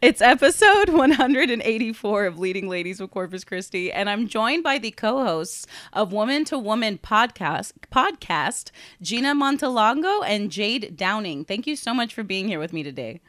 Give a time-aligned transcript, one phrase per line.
[0.00, 5.66] It's episode 184 of Leading Ladies with Corpus Christi, and I'm joined by the co-hosts
[5.92, 11.44] of Woman to Woman podcast, podcast Gina Montalongo and Jade Downing.
[11.44, 13.20] Thank you so much for being here with me today.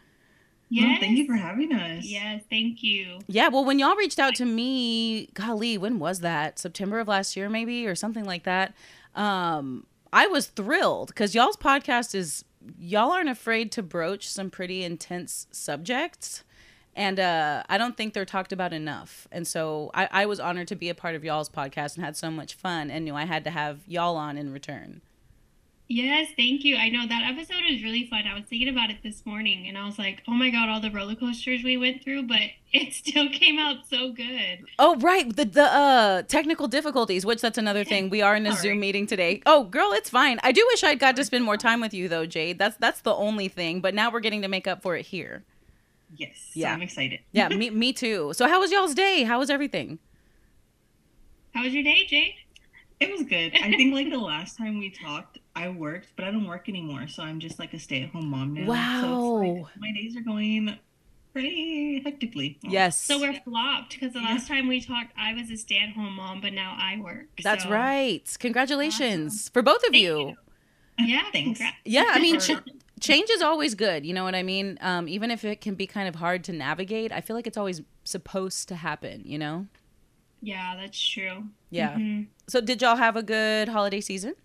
[0.70, 0.86] Yes.
[0.86, 2.04] Well, thank you for having us.
[2.06, 3.20] Yes, thank you.
[3.28, 6.60] Yeah, well, when y'all reached out to me, golly, when was that?
[6.60, 8.74] September of last year, maybe, or something like that.
[9.16, 12.46] Um, I was thrilled because y'all's podcast is
[12.78, 16.44] y'all aren't afraid to broach some pretty intense subjects
[16.96, 19.28] and uh, I don't think they're talked about enough.
[19.32, 22.16] And so I, I was honored to be a part of y'all's podcast and had
[22.16, 25.02] so much fun and knew I had to have y'all on in return.
[25.90, 26.78] Yes, thank you.
[26.78, 28.24] I know that episode was really fun.
[28.26, 30.80] I was thinking about it this morning and I was like, oh my God, all
[30.80, 32.40] the roller coasters we went through, but
[32.74, 34.66] it still came out so good.
[34.80, 35.34] Oh, right.
[35.36, 38.10] The, the uh, technical difficulties, which that's another thing.
[38.10, 39.42] We are in a Zoom meeting today.
[39.46, 40.40] Oh, girl, it's fine.
[40.42, 42.58] I do wish I'd got to spend more time with you though, Jade.
[42.60, 43.82] That's that's the only thing.
[43.82, 45.44] But now we're getting to make up for it here.
[46.16, 46.52] Yes.
[46.54, 46.70] Yeah.
[46.70, 47.20] So I'm excited.
[47.34, 48.32] yeah, me me too.
[48.36, 49.24] So how was y'all's day?
[49.24, 50.00] How was everything?
[51.54, 52.34] How was your day, Jade?
[53.00, 53.54] It was good.
[53.56, 57.08] I think like the last time we talked, I worked, but I don't work anymore,
[57.08, 58.68] so I'm just like a stay-at-home mom now.
[58.68, 59.02] Wow.
[59.02, 60.78] So like, my days are going
[61.32, 62.58] pretty hectically.
[62.64, 63.00] Yes.
[63.02, 64.30] So we're flopped because the yeah.
[64.30, 67.28] last time we talked, I was a stay-at-home mom, but now I work.
[67.44, 67.70] That's so.
[67.70, 68.38] right.
[68.40, 69.54] Congratulations awesome.
[69.54, 70.36] for both of you.
[71.00, 71.08] you.
[71.08, 71.60] Yeah, thanks.
[71.60, 71.78] Congrats.
[71.86, 72.52] Yeah, I mean, ch-
[73.00, 74.06] change is always good.
[74.06, 74.78] You know what I mean?
[74.82, 77.58] Um, even if it can be kind of hard to navigate, I feel like it's
[77.58, 79.24] always supposed to happen.
[79.26, 79.68] You know?
[80.42, 81.46] Yeah, that's true.
[81.70, 81.94] Yeah.
[81.94, 82.24] Mm-hmm.
[82.48, 84.36] So, did y'all have a good holiday season?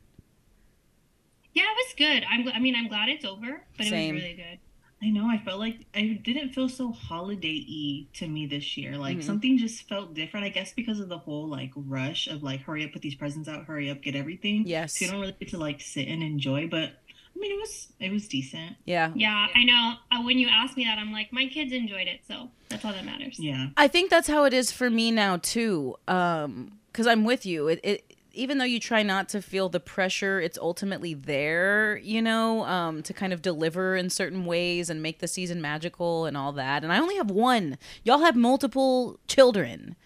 [1.54, 2.24] Yeah, it was good.
[2.28, 2.48] I'm.
[2.48, 4.10] I mean, I'm glad it's over, but Same.
[4.10, 4.58] it was really good.
[5.00, 5.28] I know.
[5.28, 8.96] I felt like I didn't feel so holiday-y to me this year.
[8.96, 9.27] Like mm-hmm.
[9.27, 10.44] something just felt different.
[10.44, 13.48] I guess because of the whole like rush of like hurry up, put these presents
[13.48, 14.64] out, hurry up, get everything.
[14.66, 14.98] Yes.
[14.98, 16.68] So you don't really get to like sit and enjoy.
[16.68, 16.90] But
[17.38, 18.77] I mean, it was it was decent.
[18.86, 19.12] Yeah.
[19.14, 19.94] Yeah, I know.
[20.10, 22.92] Uh, when you asked me that, I'm like, my kids enjoyed it, so that's all
[22.92, 23.38] that matters.
[23.38, 23.68] Yeah.
[23.77, 25.96] I think that's how it is for me now too.
[26.08, 27.68] Um, because I'm with you.
[27.68, 28.08] It, it
[28.39, 33.02] even though you try not to feel the pressure, it's ultimately there, you know, um,
[33.02, 36.85] to kind of deliver in certain ways and make the season magical and all that.
[36.85, 37.77] And I only have one.
[38.05, 39.96] Y'all have multiple children.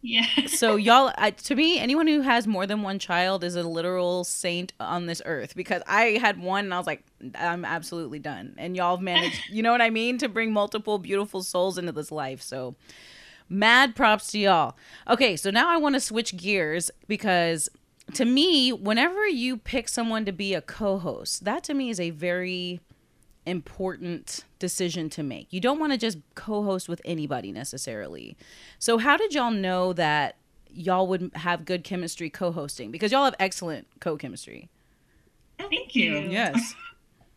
[0.00, 0.46] Yeah.
[0.46, 4.24] so y'all, I, to me, anyone who has more than one child is a literal
[4.24, 8.54] saint on this earth because I had one and I was like, I'm absolutely done.
[8.56, 11.92] And y'all have managed, you know what I mean, to bring multiple beautiful souls into
[11.92, 12.40] this life.
[12.40, 12.74] So
[13.48, 14.76] Mad props to y'all.
[15.08, 17.68] Okay, so now I want to switch gears because
[18.14, 22.00] to me, whenever you pick someone to be a co host, that to me is
[22.00, 22.80] a very
[23.44, 25.52] important decision to make.
[25.52, 28.36] You don't want to just co host with anybody necessarily.
[28.78, 30.36] So, how did y'all know that
[30.68, 32.90] y'all would have good chemistry co hosting?
[32.90, 34.68] Because y'all have excellent co chemistry.
[35.58, 36.18] Thank you.
[36.18, 36.74] Yes.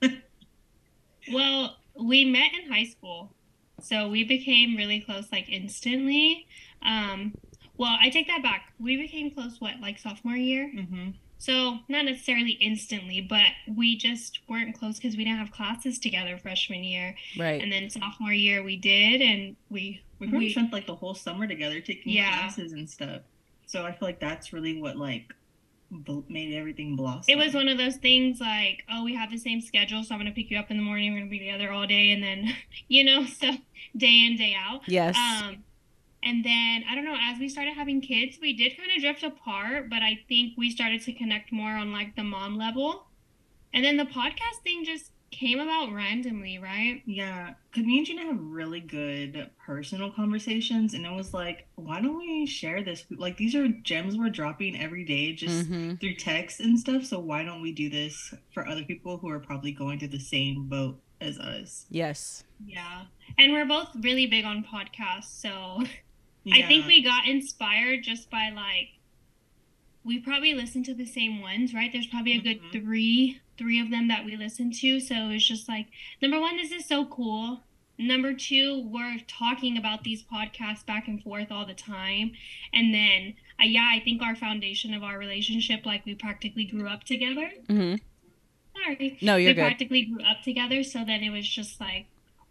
[1.31, 3.31] well, we met in high school.
[3.81, 6.47] So we became really close like instantly.
[6.81, 7.33] Um,
[7.77, 8.73] well, I take that back.
[8.79, 10.71] We became close what like sophomore year.
[10.75, 11.11] Mm-hmm.
[11.37, 16.37] So not necessarily instantly, but we just weren't close because we didn't have classes together
[16.37, 17.15] freshman year.
[17.37, 17.61] Right.
[17.61, 21.47] And then sophomore year we did, and we we we, spent like the whole summer
[21.47, 22.39] together taking yeah.
[22.39, 23.21] classes and stuff.
[23.65, 25.33] So I feel like that's really what like
[26.29, 27.25] made everything blossom.
[27.27, 30.19] It was one of those things like, oh, we have the same schedule, so I'm
[30.19, 31.13] gonna pick you up in the morning.
[31.13, 32.53] We're gonna be together all day, and then,
[32.87, 33.51] you know, so
[33.97, 34.81] day in day out.
[34.87, 35.15] Yes.
[35.17, 35.63] Um,
[36.21, 37.17] and then I don't know.
[37.19, 40.69] As we started having kids, we did kind of drift apart, but I think we
[40.69, 43.05] started to connect more on like the mom level.
[43.73, 47.01] And then the podcast thing just came about randomly, right?
[47.05, 52.01] Yeah, because me and Gina have really good personal conversations, and it was like, why
[52.01, 53.05] don't we share this?
[53.11, 55.95] Like, these are gems we're dropping every day just mm-hmm.
[55.95, 57.05] through text and stuff.
[57.05, 60.19] So why don't we do this for other people who are probably going through the
[60.19, 61.85] same boat as us?
[61.89, 62.43] Yes.
[62.65, 63.03] Yeah,
[63.37, 65.83] and we're both really big on podcasts, so
[66.43, 66.55] yeah.
[66.65, 68.89] I think we got inspired just by like
[70.03, 71.91] we probably listen to the same ones, right?
[71.91, 72.71] There's probably a good mm-hmm.
[72.71, 74.99] three three of them that we listen to.
[74.99, 75.87] So it's just like
[76.21, 77.61] number one, this is so cool.
[77.99, 82.31] Number two, we're talking about these podcasts back and forth all the time.
[82.73, 86.87] And then, uh, yeah, I think our foundation of our relationship, like we practically grew
[86.87, 87.51] up together.
[87.67, 87.95] Mm-hmm.
[88.81, 89.17] Sorry.
[89.21, 89.61] No, you're we good.
[89.61, 90.81] practically grew up together.
[90.83, 92.05] So then it was just like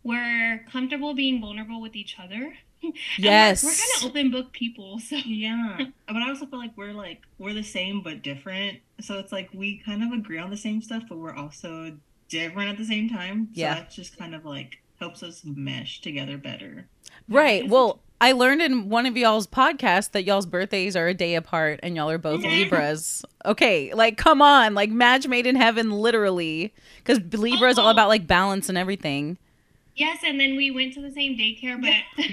[0.05, 2.59] we're comfortable being vulnerable with each other.
[3.19, 3.63] Yes.
[3.63, 4.99] we're, we're kind of open book people.
[4.99, 5.79] So yeah.
[6.07, 8.79] but I also feel like we're like we're the same but different.
[9.01, 11.97] So it's like we kind of agree on the same stuff, but we're also
[12.29, 13.49] different at the same time.
[13.55, 13.75] So yeah.
[13.75, 16.87] that just kind of like helps us mesh together better.
[17.29, 17.69] Right.
[17.69, 21.79] Well, I learned in one of y'all's podcasts that y'all's birthdays are a day apart
[21.83, 23.25] and y'all are both Libras.
[23.45, 27.93] Okay, like come on, like match made in heaven literally cuz Libra is all oh.
[27.93, 29.39] about like balance and everything.
[29.95, 32.25] Yes, and then we went to the same daycare, but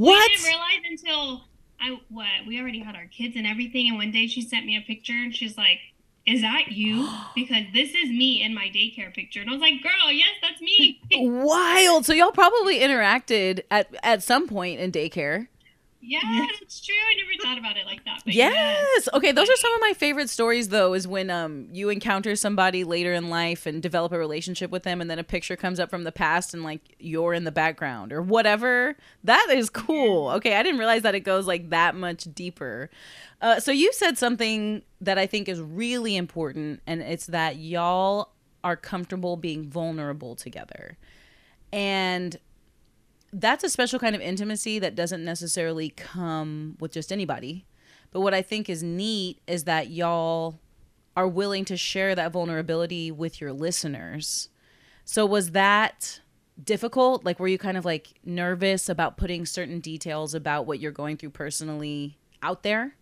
[0.00, 0.30] what?
[0.30, 1.42] we didn't realize until
[1.80, 3.88] I what we already had our kids and everything.
[3.88, 5.78] And one day she sent me a picture, and she's like,
[6.26, 9.82] "Is that you?" Because this is me in my daycare picture, and I was like,
[9.82, 12.04] "Girl, yes, that's me." Wild.
[12.06, 15.48] So y'all probably interacted at at some point in daycare.
[16.02, 16.20] Yeah,
[16.62, 16.94] it's true.
[16.94, 18.22] I never thought about it like that.
[18.24, 18.54] Yes.
[18.54, 19.08] yes.
[19.12, 22.84] Okay, those are some of my favorite stories though, is when um you encounter somebody
[22.84, 25.90] later in life and develop a relationship with them and then a picture comes up
[25.90, 28.96] from the past and like you're in the background or whatever.
[29.24, 30.30] That is cool.
[30.30, 32.88] Okay, I didn't realize that it goes like that much deeper.
[33.42, 38.30] Uh, so you said something that I think is really important and it's that y'all
[38.64, 40.96] are comfortable being vulnerable together.
[41.72, 42.38] And
[43.32, 47.66] that's a special kind of intimacy that doesn't necessarily come with just anybody.
[48.10, 50.58] But what I think is neat is that y'all
[51.16, 54.48] are willing to share that vulnerability with your listeners.
[55.04, 56.20] So was that
[56.62, 57.24] difficult?
[57.24, 61.16] Like were you kind of like nervous about putting certain details about what you're going
[61.16, 62.96] through personally out there?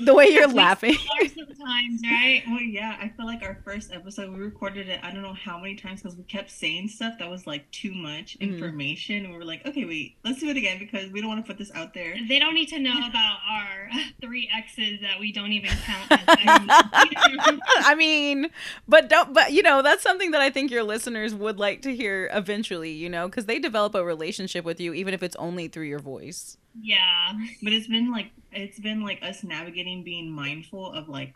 [0.00, 0.94] The way you're laughing.
[1.34, 2.42] Sometimes, right?
[2.46, 5.00] Well, yeah, I feel like our first episode we recorded it.
[5.02, 7.94] I don't know how many times because we kept saying stuff that was like too
[7.94, 8.54] much mm-hmm.
[8.54, 11.44] information, and we were like, okay, wait, let's do it again because we don't want
[11.44, 12.16] to put this out there.
[12.28, 13.90] They don't need to know about our
[14.20, 16.06] three exes that we don't even count.
[16.10, 18.50] I mean,
[18.88, 19.32] but don't.
[19.32, 22.92] But you know, that's something that I think your listeners would like to hear eventually.
[22.92, 25.98] You know, because they develop a relationship with you, even if it's only through your
[25.98, 26.56] voice.
[26.80, 27.32] Yeah.
[27.62, 31.34] But it's been like it's been like us navigating being mindful of like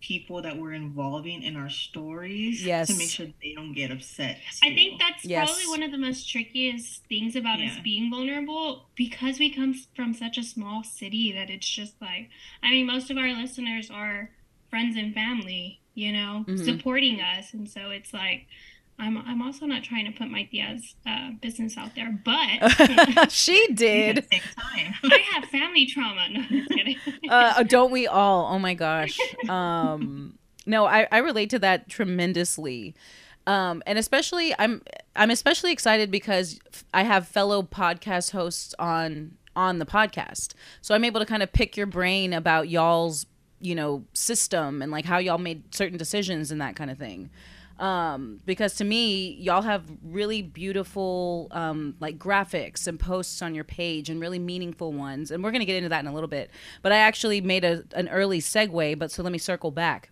[0.00, 2.88] people that we're involving in our stories yes.
[2.88, 4.36] to make sure they don't get upset.
[4.36, 4.68] Too.
[4.68, 5.48] I think that's yes.
[5.48, 7.70] probably one of the most trickiest things about yeah.
[7.70, 12.30] us being vulnerable because we come from such a small city that it's just like
[12.62, 14.30] I mean most of our listeners are
[14.70, 16.64] friends and family, you know, mm-hmm.
[16.64, 18.46] supporting us and so it's like
[19.02, 23.66] I'm I'm also not trying to put my Diaz uh, business out there, but she
[23.74, 24.24] did.
[24.58, 26.28] I have family trauma.
[26.30, 26.96] No, just kidding.
[27.28, 28.54] uh, don't we all?
[28.54, 29.18] Oh my gosh.
[29.48, 32.94] Um, no, I, I relate to that tremendously.
[33.44, 34.82] Um, and especially I'm
[35.16, 36.60] I'm especially excited because
[36.94, 40.54] I have fellow podcast hosts on on the podcast.
[40.80, 43.26] So I'm able to kind of pick your brain about y'all's,
[43.60, 47.30] you know, system and like how y'all made certain decisions and that kind of thing
[47.82, 53.64] um, because to me y'all have really beautiful um, like graphics and posts on your
[53.64, 55.32] page and really meaningful ones.
[55.32, 56.50] And we're going to get into that in a little bit.
[56.80, 60.10] But i actually made a, an early segue but so let me circle back.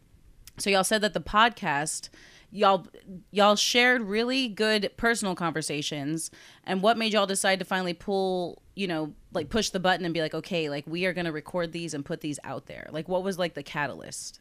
[0.58, 2.10] So y'all said that the podcast
[2.50, 2.88] y'all
[3.30, 6.32] y'all shared really good personal conversations.
[6.64, 10.12] And what made y'all decide to finally pull you know like push the button and
[10.12, 12.88] be like okay like we are going to record these and put these out there.
[12.90, 14.40] Like what was like the catalyst?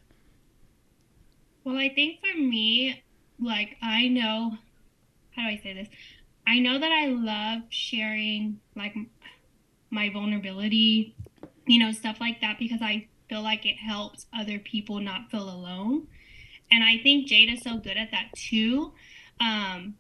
[1.64, 3.04] Well i think for me
[3.42, 4.58] like I know
[5.36, 5.88] how do I say this?
[6.46, 8.96] I know that I love sharing like
[9.90, 11.16] my vulnerability,
[11.66, 15.50] you know, stuff like that because I feel like it helps other people not feel
[15.50, 16.08] alone.
[16.72, 18.94] And I think Jade is so good at that too.
[19.40, 19.96] Um,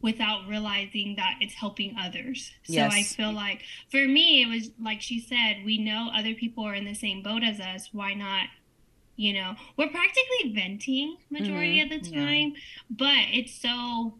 [0.00, 2.52] without realizing that it's helping others.
[2.64, 2.92] So yes.
[2.92, 6.74] I feel like for me, it was like she said, we know other people are
[6.74, 7.88] in the same boat as us.
[7.90, 8.48] Why not
[9.16, 11.92] you know we're practically venting majority mm-hmm.
[11.92, 12.60] of the time yeah.
[12.90, 14.14] but it's so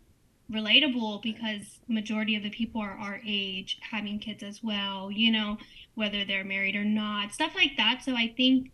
[0.53, 5.57] relatable because majority of the people are our age having kids as well you know
[5.95, 8.71] whether they're married or not stuff like that so i think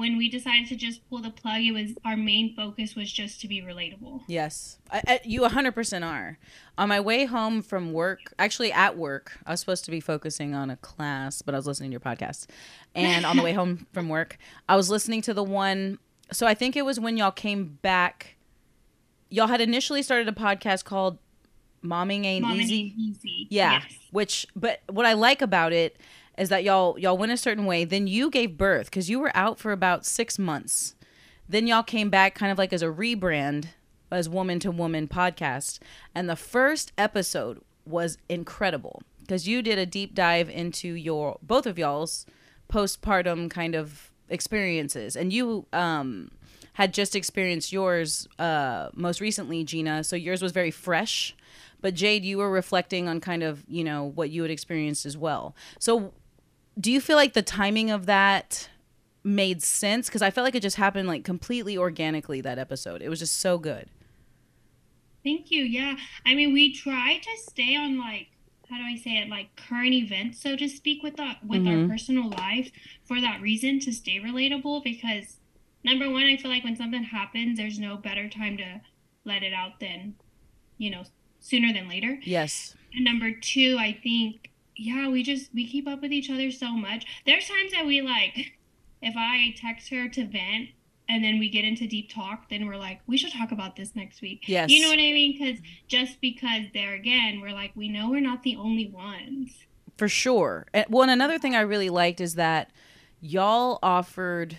[0.00, 3.38] when we decided to just pull the plug, it was our main focus was just
[3.42, 4.22] to be relatable.
[4.26, 6.38] Yes, I, I, you 100% are.
[6.78, 10.54] On my way home from work, actually at work, I was supposed to be focusing
[10.54, 12.46] on a class, but I was listening to your podcast.
[12.94, 14.38] And on the way home from work,
[14.70, 15.98] I was listening to the one.
[16.32, 18.36] So I think it was when y'all came back.
[19.28, 21.18] Y'all had initially started a podcast called
[21.84, 22.94] Momming Ain't Momming Easy.
[22.96, 23.46] Easy.
[23.50, 23.72] Yeah.
[23.72, 23.98] Yes.
[24.12, 25.98] Which, but what I like about it
[26.40, 27.84] is that y'all y'all went a certain way.
[27.84, 30.94] Then you gave birth because you were out for about six months.
[31.48, 33.66] Then y'all came back kind of like as a rebrand
[34.10, 35.78] as Woman to Woman podcast,
[36.14, 41.66] and the first episode was incredible because you did a deep dive into your both
[41.66, 42.24] of y'all's
[42.72, 46.30] postpartum kind of experiences, and you um
[46.74, 50.02] had just experienced yours uh most recently, Gina.
[50.04, 51.36] So yours was very fresh
[51.80, 55.16] but Jade, you were reflecting on kind of you know what you had experienced as
[55.16, 55.54] well.
[55.78, 56.12] So
[56.80, 58.68] do you feel like the timing of that
[59.22, 60.08] made sense?
[60.08, 63.02] Because I felt like it just happened like completely organically that episode.
[63.02, 63.88] It was just so good.
[65.22, 65.62] Thank you.
[65.62, 65.96] Yeah.
[66.24, 68.28] I mean, we try to stay on like
[68.70, 71.82] how do I say it like current events, so to speak, with that with mm-hmm.
[71.82, 72.70] our personal life
[73.04, 74.84] for that reason to stay relatable.
[74.84, 75.38] Because
[75.82, 78.80] number one, I feel like when something happens, there's no better time to
[79.24, 80.14] let it out than
[80.78, 81.02] you know
[81.40, 82.18] sooner than later.
[82.22, 82.76] Yes.
[82.94, 86.72] And number two, I think, yeah, we just we keep up with each other so
[86.72, 87.04] much.
[87.26, 88.52] There's times that we like,
[89.02, 90.70] if I text her to vent
[91.08, 93.94] and then we get into deep talk, then we're like, we should talk about this
[93.94, 94.44] next week.
[94.46, 94.70] Yes.
[94.70, 95.36] You know what I mean?
[95.38, 99.52] Because just because there again, we're like, we know we're not the only ones.
[99.98, 100.66] For sure.
[100.72, 102.70] And, well, and another thing I really liked is that
[103.20, 104.56] y'all offered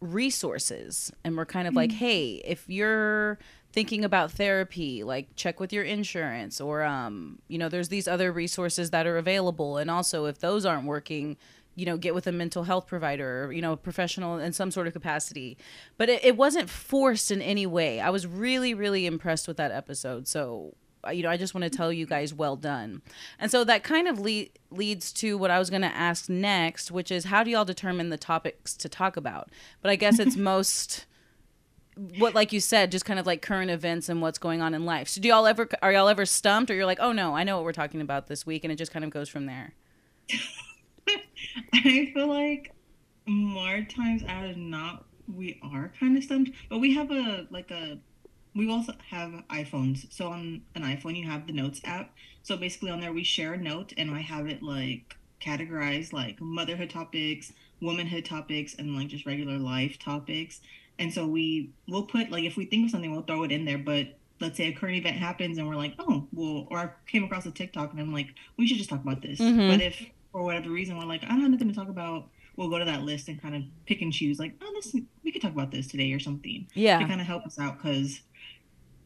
[0.00, 1.98] resources and we're kind of like, Mm-hmm.
[1.98, 3.38] hey, if you're
[3.72, 8.32] thinking about therapy, like check with your insurance or um, you know, there's these other
[8.32, 11.36] resources that are available and also if those aren't working,
[11.74, 14.70] you know, get with a mental health provider or, you know, a professional in some
[14.70, 15.56] sort of capacity.
[15.96, 18.00] But it, it wasn't forced in any way.
[18.00, 20.26] I was really, really impressed with that episode.
[20.26, 20.74] So,
[21.12, 23.02] you know, I just want to tell you guys well done.
[23.38, 26.90] And so that kind of le- leads to what I was going to ask next,
[26.90, 29.50] which is how do y'all determine the topics to talk about?
[29.80, 31.06] But I guess it's most
[32.18, 34.84] what like you said just kind of like current events and what's going on in
[34.84, 35.08] life.
[35.08, 37.56] So do y'all ever are y'all ever stumped or you're like, "Oh no, I know
[37.56, 39.74] what we're talking about this week." And it just kind of goes from there.
[41.74, 42.72] I feel like
[43.26, 47.70] more times out of not we are kind of stumped, but we have a like
[47.70, 47.98] a
[48.54, 50.12] we both have iPhones.
[50.12, 52.14] So on an iPhone you have the notes app.
[52.42, 56.40] So basically on there we share a note and I have it like categorized like
[56.40, 60.60] motherhood topics, womanhood topics and like just regular life topics.
[60.98, 63.64] And so we will put like if we think of something we'll throw it in
[63.64, 66.90] there, but let's say a current event happens and we're like, oh, well, or I
[67.06, 69.38] came across a TikTok and I'm like, we should just talk about this.
[69.40, 69.68] Mhm.
[69.70, 72.68] But if for whatever reason we're like, I don't have nothing to talk about, we'll
[72.70, 75.42] go to that list and kind of pick and choose, like, oh, this we could
[75.42, 78.20] talk about this today or something Yeah, to kind of help us out because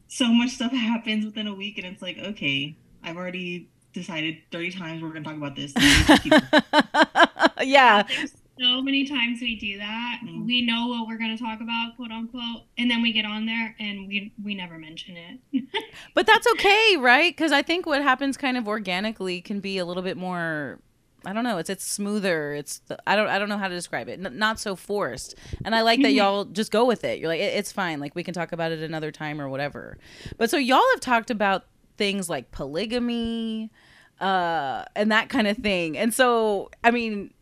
[0.07, 4.71] so much stuff happens within a week and it's like, okay, I've already decided 30
[4.71, 5.73] times we're gonna talk about this.
[5.75, 6.33] and keep-
[7.61, 8.03] yeah.
[8.03, 10.21] There's so many times we do that.
[10.23, 10.45] Mm.
[10.45, 13.45] We know what we're going to talk about, quote unquote, and then we get on
[13.45, 15.63] there and we we never mention it.
[16.15, 17.35] But that's okay, right?
[17.35, 20.79] Cuz I think what happens kind of organically can be a little bit more
[21.25, 21.57] I don't know.
[21.57, 22.53] It's it's smoother.
[22.53, 24.23] It's the, I don't I don't know how to describe it.
[24.23, 25.35] N- not so forced.
[25.63, 27.19] And I like that y'all just go with it.
[27.19, 27.99] You're like it, it's fine.
[27.99, 29.97] Like we can talk about it another time or whatever.
[30.37, 31.65] But so y'all have talked about
[31.97, 33.71] things like polygamy,
[34.19, 35.97] uh, and that kind of thing.
[35.97, 37.33] And so I mean,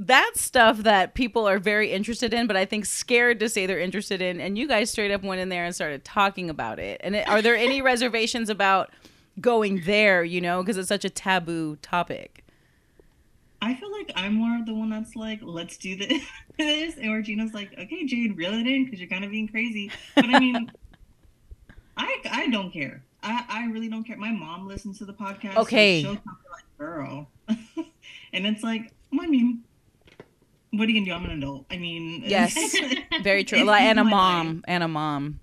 [0.00, 3.80] that's stuff that people are very interested in, but I think scared to say they're
[3.80, 4.40] interested in.
[4.40, 7.00] And you guys straight up went in there and started talking about it.
[7.02, 8.90] And it, are there any reservations about
[9.40, 10.22] going there?
[10.22, 12.44] You know, because it's such a taboo topic.
[13.60, 15.96] I feel like I'm more of the one that's like, let's do
[16.58, 16.96] this.
[16.96, 19.90] And Regina's like, okay, Jade, reel it in because you're kind of being crazy.
[20.14, 20.70] But I mean,
[21.96, 23.02] I I don't care.
[23.20, 24.16] I, I really don't care.
[24.16, 25.56] My mom listens to the podcast.
[25.56, 26.02] Okay.
[26.02, 27.28] she'll talk like, girl.
[28.32, 29.64] and it's like, I mean,
[30.72, 31.12] what are you gonna do?
[31.24, 31.66] I'm an adult.
[31.70, 32.76] I mean, Yes.
[33.22, 33.62] Very true.
[33.64, 34.64] Like, and a mom, life.
[34.68, 35.40] and a mom.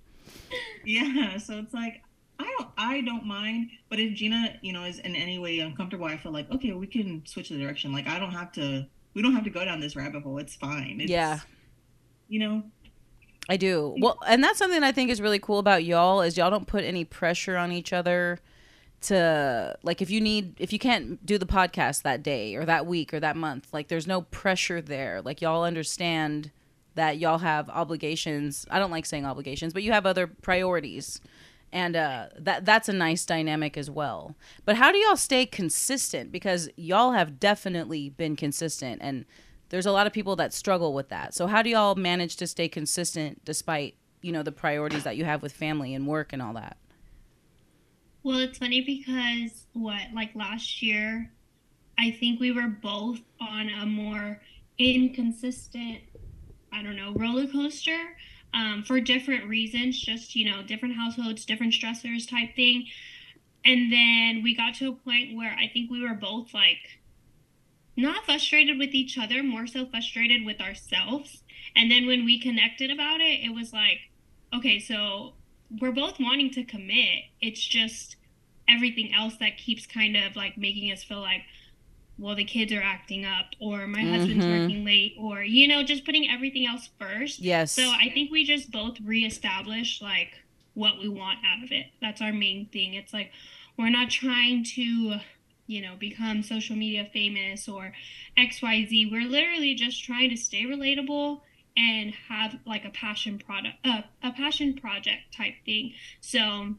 [0.86, 2.02] Yeah, so it's like
[2.40, 6.06] I don't I don't mind, but if Gina, you know, is in any way uncomfortable,
[6.06, 7.92] I feel like okay, we can switch the direction.
[7.92, 10.38] Like I don't have to we don't have to go down this rabbit hole.
[10.38, 11.00] It's fine.
[11.02, 11.40] It's, Yeah.
[12.28, 12.64] You know,
[13.48, 13.96] I do.
[14.00, 16.84] Well, and that's something I think is really cool about y'all is y'all don't put
[16.84, 18.40] any pressure on each other
[19.06, 22.86] to like if you need if you can't do the podcast that day or that
[22.86, 25.22] week or that month, like there's no pressure there.
[25.22, 26.52] Like y'all understand
[26.96, 28.66] that y'all have obligations.
[28.72, 31.22] I don't like saying obligations, but you have other priorities.
[31.72, 34.36] And uh, that that's a nice dynamic as well.
[34.64, 36.32] But how do y'all stay consistent?
[36.32, 39.26] Because y'all have definitely been consistent, and
[39.70, 41.34] there's a lot of people that struggle with that.
[41.34, 45.26] So how do y'all manage to stay consistent despite you know the priorities that you
[45.26, 46.78] have with family and work and all that?
[48.26, 51.32] Well, it's funny because what, like last year,
[52.00, 54.42] I think we were both on a more
[54.80, 56.00] inconsistent,
[56.74, 58.00] I don't know, roller coaster
[58.52, 62.88] um, for different reasons, just, you know, different households, different stressors type thing.
[63.64, 67.00] And then we got to a point where I think we were both like
[67.96, 71.44] not frustrated with each other, more so frustrated with ourselves.
[71.76, 74.00] And then when we connected about it, it was like,
[74.52, 75.36] okay, so
[75.80, 77.24] we're both wanting to commit.
[77.42, 78.16] It's just
[78.68, 81.42] everything else that keeps kind of like making us feel like,
[82.18, 84.62] well, the kids are acting up, or my husband's Mhm.
[84.62, 87.40] working late, or, you know, just putting everything else first.
[87.40, 87.74] Yes.
[87.74, 90.34] So I think we just both reestablish like
[90.76, 91.88] what we want out of it.
[92.02, 92.94] That's our main thing.
[92.94, 93.32] It's like
[93.78, 95.18] we're not trying to,
[95.68, 97.94] you know, become social media famous or
[98.38, 99.06] XYZ.
[99.12, 101.42] We're literally just trying to stay relatable
[101.78, 105.94] and have like a passion product uh, a passion project type thing.
[106.22, 106.76] So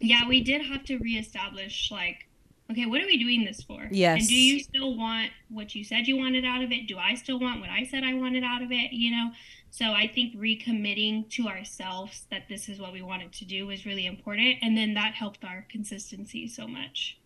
[0.00, 2.26] yeah, we did have to reestablish like
[2.70, 3.88] okay, what are we doing this for?
[3.90, 4.20] Yes.
[4.20, 6.88] And do you still want what you said you wanted out of it?
[6.88, 8.92] Do I still want what I said I wanted out of it?
[8.92, 9.30] You know?
[9.70, 13.86] So I think recommitting to ourselves that this is what we wanted to do was
[13.86, 14.56] really important.
[14.62, 17.18] And then that helped our consistency so much.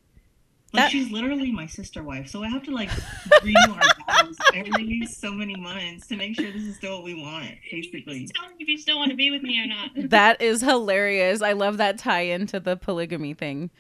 [0.73, 2.91] Like that, she's literally my sister wife, so I have to like
[3.43, 7.21] renew our vows every so many months to make sure this is still what we
[7.21, 7.51] want.
[7.71, 9.91] Basically, tell me if you still want to be with me or not.
[9.97, 11.43] that is hilarious.
[11.43, 13.71] I love that tie into the polygamy thing.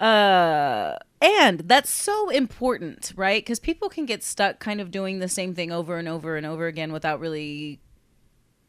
[0.00, 3.44] Uh, and that's so important, right?
[3.44, 6.46] Because people can get stuck kind of doing the same thing over and over and
[6.46, 7.78] over again without really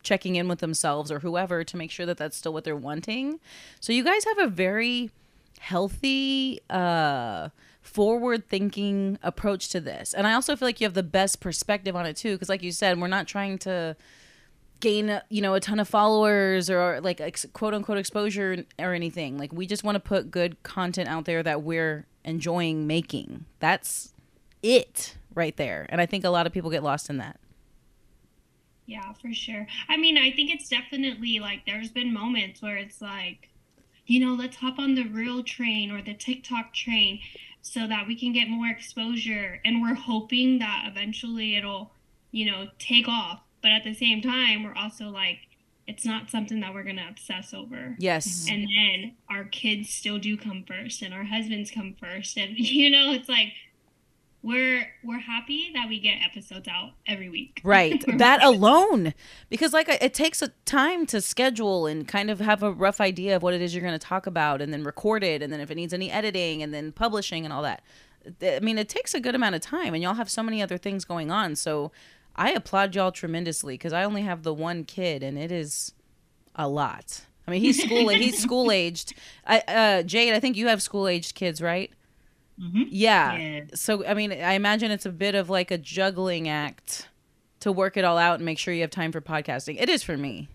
[0.04, 3.40] checking in with themselves or whoever to make sure that that's still what they're wanting.
[3.80, 5.12] So you guys have a very
[5.60, 7.50] healthy uh
[7.94, 10.14] forward thinking approach to this.
[10.14, 12.64] And I also feel like you have the best perspective on it too because like
[12.64, 13.96] you said, we're not trying to
[14.80, 19.38] gain you know a ton of followers or like ex- quote unquote exposure or anything.
[19.38, 23.46] Like we just want to put good content out there that we're enjoying making.
[23.60, 24.14] That's
[24.64, 25.86] it right there.
[25.90, 27.40] And I think a lot of people get lost in that.
[28.86, 29.68] Yeah, for sure.
[29.88, 33.50] I mean, I think it's definitely like there's been moments where it's like,
[34.06, 37.20] you know, let's hop on the reel train or the TikTok train
[37.62, 41.92] so that we can get more exposure and we're hoping that eventually it'll
[42.32, 43.42] you know take off.
[43.62, 45.40] But at the same time we're also like
[45.88, 47.96] it's not something that we're gonna obsess over.
[48.00, 48.48] Yes.
[48.50, 52.90] And then our kids still do come first and our husbands come first and you
[52.90, 53.54] know it's like
[54.44, 57.62] we're we're happy that we get episodes out every week.
[57.72, 58.04] Right.
[58.18, 59.14] That alone.
[59.50, 63.36] Because like it takes a time to schedule and kind of have a rough idea
[63.36, 65.60] of what it is you're going to talk about and then record it and then
[65.60, 67.84] if it needs any editing and then publishing and all that.
[68.42, 70.78] I mean it takes a good amount of time and y'all have so many other
[70.78, 71.56] things going on.
[71.56, 71.92] So
[72.36, 75.94] i applaud y'all tremendously because i only have the one kid and it is
[76.56, 77.22] a lot.
[77.48, 79.14] I mean he's school he's school aged
[79.46, 81.92] I, uh, jade i think you have school aged kids right
[82.60, 82.84] Mm-hmm.
[82.90, 83.38] Yeah.
[83.38, 83.62] yeah.
[83.74, 87.08] So, I mean, I imagine it's a bit of like a juggling act
[87.62, 89.78] to work it all out and make sure you have time for podcasting.
[89.80, 90.50] It is for me.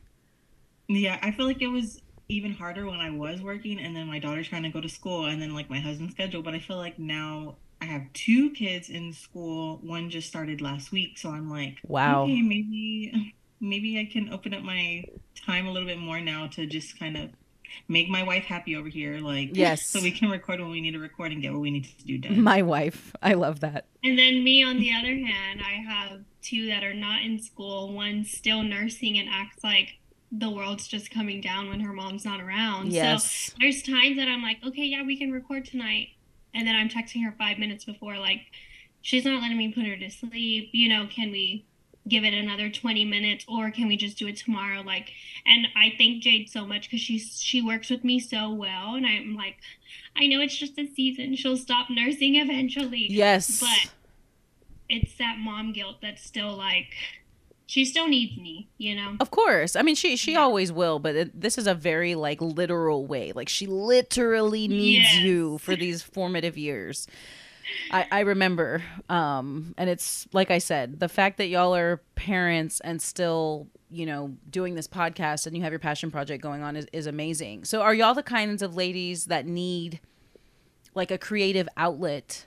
[0.88, 4.18] Yeah, I feel like it was even harder when I was working and then my
[4.18, 6.42] daughter's trying to go to school and then like my husband's schedule.
[6.42, 9.78] But I feel like now I have two kids in school.
[9.82, 11.18] One just started last week.
[11.18, 12.24] So I'm like, wow.
[12.24, 16.66] Okay, maybe maybe I can open up my time a little bit more now to
[16.66, 17.30] just kind of
[17.88, 19.86] make my wife happy over here like yes.
[19.86, 22.04] so we can record when we need to record and get what we need to
[22.04, 22.40] do done.
[22.40, 23.14] My wife.
[23.22, 23.86] I love that.
[24.02, 27.92] And then me on the other hand i have two that are not in school.
[27.92, 29.98] One still nursing and acts like
[30.32, 32.92] the world's just coming down when her mom's not around.
[32.92, 33.24] Yes.
[33.24, 36.08] so there's times that i'm like okay yeah we can record tonight.
[36.54, 38.40] And then i'm texting her five minutes before like
[39.02, 40.70] she's not letting me put her to sleep.
[40.72, 41.64] You know can we
[42.08, 44.82] give it another 20 minutes or can we just do it tomorrow?
[44.82, 45.12] Like
[45.46, 49.06] and i thank jade so much because she's she works with me so well and
[49.06, 49.56] i'm like
[50.16, 53.60] i know it's just a season she'll stop nursing eventually yes.
[53.60, 53.92] but
[54.88, 56.94] it's that mom guilt that's still like
[57.68, 59.16] she still needs me you know?
[59.18, 59.74] Of course.
[59.74, 60.40] I mean she she yeah.
[60.40, 63.32] always will but it, this is a very like literal way.
[63.32, 65.16] Like she literally needs yes.
[65.16, 67.08] you for these formative years
[67.90, 68.82] I, I remember.
[69.08, 74.06] Um, and it's like I said, the fact that y'all are parents and still, you
[74.06, 77.64] know, doing this podcast and you have your passion project going on is, is amazing.
[77.64, 80.00] So are y'all the kinds of ladies that need
[80.94, 82.46] like a creative outlet,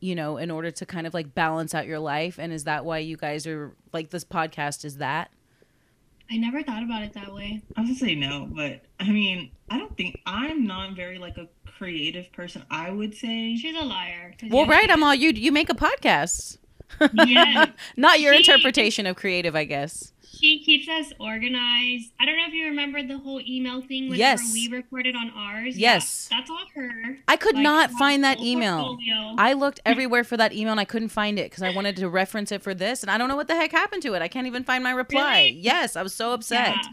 [0.00, 2.38] you know, in order to kind of like balance out your life?
[2.38, 5.30] And is that why you guys are like this podcast is that?
[6.30, 7.62] I never thought about it that way.
[7.76, 11.38] I was gonna say no, but I mean, I don't think I'm not very like
[11.38, 12.64] a creative person.
[12.70, 14.34] I would say she's a liar.
[14.50, 15.30] Well, right, I'm all you.
[15.30, 16.58] You make a podcast.
[17.12, 22.12] Yeah, not your she, interpretation of creative, I guess she keeps us organized.
[22.20, 24.52] I don't know if you remember the whole email thing whenever yes.
[24.52, 25.76] we recorded on ours.
[25.76, 26.28] Yes.
[26.30, 27.18] Yeah, that's all her.
[27.26, 28.78] I could like, not find that email.
[28.78, 29.34] Portfolio.
[29.38, 32.08] I looked everywhere for that email and I couldn't find it because I wanted to
[32.08, 34.22] reference it for this and I don't know what the heck happened to it.
[34.22, 35.44] I can't even find my reply.
[35.46, 35.50] Really?
[35.60, 36.76] Yes, I was so upset.
[36.76, 36.92] Yeah.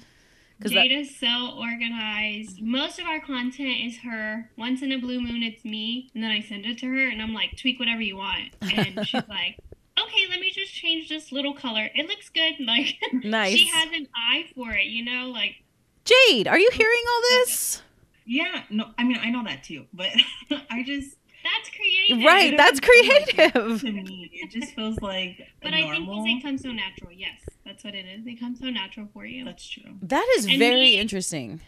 [0.63, 2.61] Jade is so organized.
[2.61, 4.49] Most of our content is her.
[4.57, 7.21] Once in a blue moon, it's me, and then I send it to her, and
[7.21, 9.59] I'm like, tweak whatever you want, and she's like,
[9.99, 11.89] okay, let me just change this little color.
[11.93, 12.55] It looks good.
[12.65, 13.55] Like, nice.
[13.55, 15.29] she has an eye for it, you know?
[15.29, 15.55] Like,
[16.03, 17.81] Jade, are you oh, hearing all this?
[18.25, 20.09] Yeah, no, I mean, I know that too, but
[20.69, 21.17] I just.
[21.43, 22.25] That's creative.
[22.25, 23.53] Right, that's creative.
[23.53, 25.47] Like to me, it just feels like.
[25.61, 27.11] But I think it comes so natural.
[27.11, 28.25] Yes, that's what it is.
[28.25, 29.45] They come so natural for you.
[29.45, 29.93] That's true.
[30.01, 31.61] That is and very me, interesting.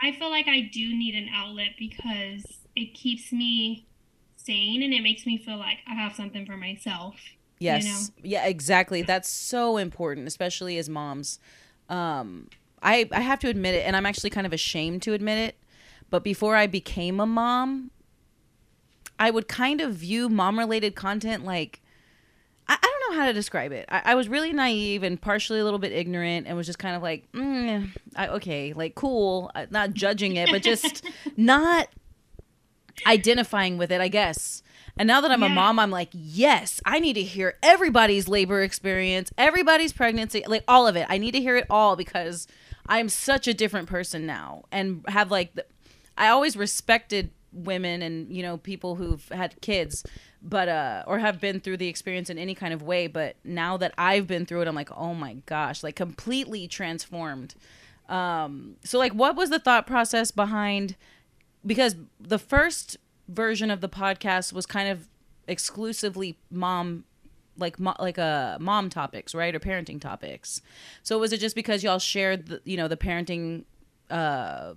[0.00, 2.44] I feel like I do need an outlet because
[2.76, 3.86] it keeps me
[4.36, 7.16] sane and it makes me feel like I have something for myself.
[7.58, 7.84] Yes.
[7.84, 8.30] You know?
[8.30, 9.02] Yeah, exactly.
[9.02, 11.38] That's so important, especially as moms.
[11.88, 12.48] Um,
[12.82, 15.56] I I have to admit it, and I'm actually kind of ashamed to admit it.
[16.10, 17.90] But before I became a mom,
[19.18, 21.82] I would kind of view mom related content like
[22.68, 23.86] I, I don't know how to describe it.
[23.88, 26.94] I, I, was really naive and partially a little bit ignorant and was just kind
[26.94, 31.02] of like, mm, I, okay, like cool, uh, not judging it, but just
[31.36, 31.88] not
[33.06, 34.62] identifying with it, I guess.
[34.98, 35.46] And now that I'm yeah.
[35.46, 40.64] a mom, I'm like, yes, I need to hear everybody's labor experience, everybody's pregnancy, like
[40.66, 41.06] all of it.
[41.08, 42.48] I need to hear it all because
[42.86, 45.64] I'm such a different person now and have like, the,
[46.16, 50.04] I always respected women and, you know, people who've had kids,
[50.42, 53.06] but, uh, or have been through the experience in any kind of way.
[53.06, 57.54] But now that I've been through it, I'm like, oh my gosh, like completely transformed.
[58.08, 60.96] Um, so like, what was the thought process behind,
[61.64, 62.96] because the first
[63.28, 65.08] version of the podcast was kind of
[65.46, 67.04] exclusively mom
[67.56, 69.54] like mo- like uh, mom topics right?
[69.54, 70.62] Or parenting topics.
[71.02, 73.64] So was it just because y'all shared the you know the parenting
[74.10, 74.74] uh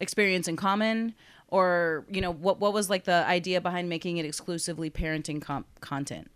[0.00, 1.14] experience in common?
[1.48, 5.66] Or you know what what was like the idea behind making it exclusively parenting com-
[5.80, 6.30] content?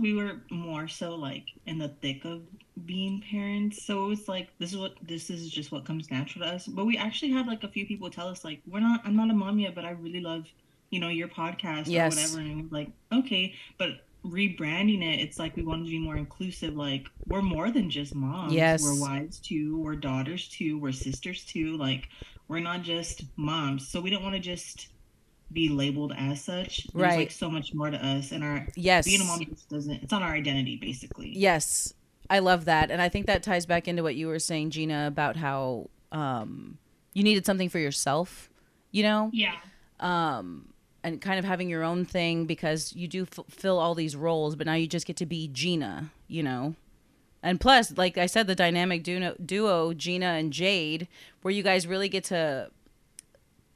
[0.00, 2.42] We were more so like in the thick of
[2.86, 3.82] being parents.
[3.84, 6.66] So it was like this is what this is just what comes natural to us.
[6.66, 9.30] But we actually had like a few people tell us like we're not i'm not
[9.30, 10.46] a mom yet but i really love
[10.90, 12.12] you know your podcast yes.
[12.12, 16.16] or whatever and like okay but rebranding it it's like we wanted to be more
[16.16, 20.92] inclusive like we're more than just moms yes we're wives too we're daughters too we're
[20.92, 22.08] sisters too like
[22.48, 24.88] we're not just moms so we don't want to just
[25.52, 26.86] be labeled as such.
[26.92, 27.18] There's right.
[27.18, 30.12] like so much more to us and our yes being a mom just doesn't it's
[30.12, 31.32] on our identity basically.
[31.34, 31.94] Yes.
[32.28, 32.92] I love that.
[32.92, 36.78] And I think that ties back into what you were saying, Gina, about how um
[37.14, 38.48] you needed something for yourself,
[38.92, 39.30] you know?
[39.32, 39.56] Yeah.
[39.98, 44.14] Um and kind of having your own thing because you do f- fill all these
[44.14, 46.74] roles, but now you just get to be Gina, you know?
[47.42, 51.08] And plus, like I said, the dynamic duo, duo Gina and Jade,
[51.42, 52.70] where you guys really get to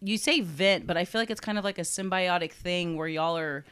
[0.05, 3.09] you say vent, but I feel like it's kind of like a symbiotic thing where
[3.09, 3.65] y'all are,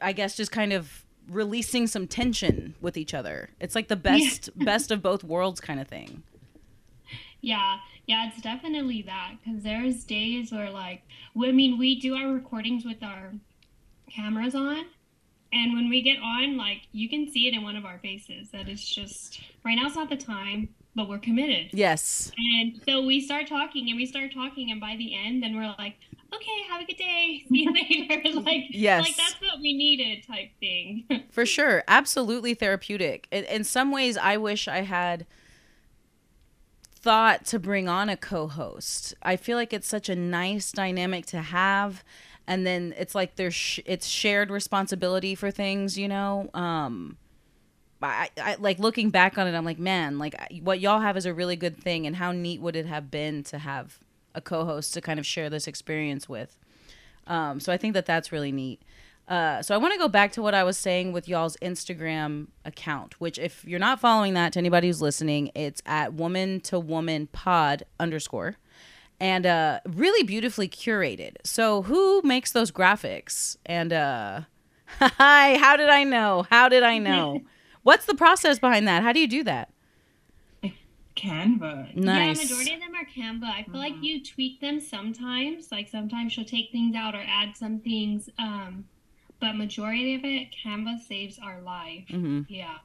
[0.00, 3.50] I guess, just kind of releasing some tension with each other.
[3.60, 4.64] It's like the best yeah.
[4.64, 6.22] best of both worlds kind of thing.
[7.42, 7.76] Yeah,
[8.06, 11.02] yeah, it's definitely that because there's days where like,
[11.36, 13.32] I mean, we do our recordings with our
[14.10, 14.84] cameras on,
[15.52, 18.50] and when we get on, like, you can see it in one of our faces
[18.50, 19.86] that it's just right now.
[19.86, 21.68] It's not the time but we're committed.
[21.72, 22.32] Yes.
[22.54, 25.72] And so we start talking and we start talking, and by the end, then we're
[25.78, 25.94] like,
[26.34, 27.44] okay, have a good day.
[27.48, 28.40] See you later.
[28.40, 29.04] like, yes.
[29.04, 31.04] like that's what we needed type thing.
[31.30, 31.84] For sure.
[31.86, 33.28] Absolutely therapeutic.
[33.30, 35.26] In, in some ways, I wish I had
[36.98, 39.14] thought to bring on a co-host.
[39.22, 42.02] I feel like it's such a nice dynamic to have
[42.48, 46.48] and then it's like there's sh- it's shared responsibility for things, you know.
[46.54, 47.16] Um
[48.02, 51.26] I, I like looking back on it i'm like man like what y'all have is
[51.26, 53.98] a really good thing and how neat would it have been to have
[54.34, 56.56] a co-host to kind of share this experience with
[57.26, 58.80] um, so i think that that's really neat
[59.28, 62.46] uh, so i want to go back to what i was saying with y'all's instagram
[62.64, 66.78] account which if you're not following that to anybody who's listening it's at woman to
[66.78, 68.56] woman pod underscore
[69.18, 74.42] and uh, really beautifully curated so who makes those graphics and uh,
[74.98, 77.40] hi how did i know how did i know
[77.86, 79.04] What's the process behind that?
[79.04, 79.70] How do you do that?
[81.16, 81.94] Canva.
[81.94, 82.38] Nice.
[82.38, 83.44] Yeah, majority of them are Canva.
[83.44, 83.76] I feel mm-hmm.
[83.76, 85.70] like you tweak them sometimes.
[85.70, 88.28] Like sometimes she'll take things out or add some things.
[88.40, 88.86] Um,
[89.40, 92.04] but majority of it, Canva saves our life.
[92.10, 92.42] Mm-hmm.
[92.48, 92.78] Yeah.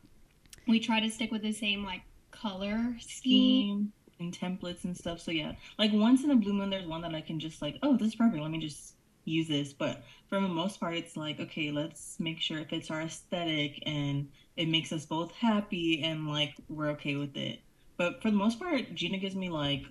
[0.68, 5.20] We try to stick with the same like color scheme and templates and stuff.
[5.20, 7.78] So yeah, like once in a blue moon, there's one that I can just like,
[7.84, 8.42] oh, this is perfect.
[8.42, 9.74] Let me just use this.
[9.74, 13.82] But for the most part, it's like, okay, let's make sure it fits our aesthetic
[13.86, 17.60] and it makes us both happy and like we're okay with it.
[17.98, 19.84] But for the most part, Gina gives me like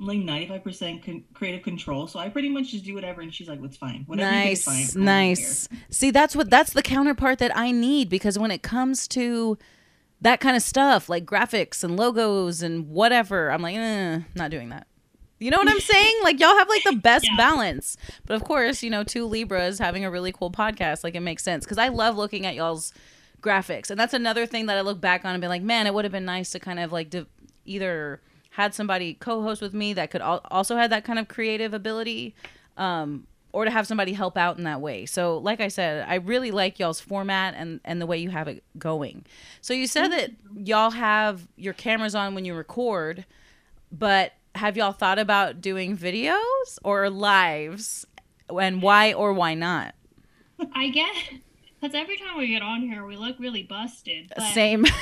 [0.00, 2.06] like 95% con- creative control.
[2.06, 4.04] So I pretty much just do whatever and she's like, what's fine.
[4.06, 5.04] Whatever nice, fine.
[5.04, 5.68] Nice.
[5.90, 9.58] See, that's what that's the counterpart that I need because when it comes to
[10.20, 14.68] that kind of stuff, like graphics and logos and whatever, I'm like, eh, not doing
[14.68, 14.86] that.
[15.40, 16.16] You know what I'm saying?
[16.22, 17.36] Like y'all have like the best yeah.
[17.36, 17.96] balance.
[18.26, 21.42] But of course, you know, two Libras having a really cool podcast, like it makes
[21.42, 22.92] sense because I love looking at y'all's
[23.40, 25.94] graphics, and that's another thing that I look back on and be like, man, it
[25.94, 27.26] would have been nice to kind of like de-
[27.64, 28.20] either
[28.58, 32.34] had somebody co-host with me that could al- also had that kind of creative ability,
[32.76, 35.06] um, or to have somebody help out in that way.
[35.06, 38.48] So, like I said, I really like y'all's format and and the way you have
[38.48, 39.24] it going.
[39.60, 43.24] So you said that y'all have your cameras on when you record,
[43.92, 48.06] but have y'all thought about doing videos or lives
[48.50, 49.94] and why or why not
[50.74, 51.16] i guess
[51.80, 54.52] because every time we get on here we look really busted but...
[54.52, 54.84] same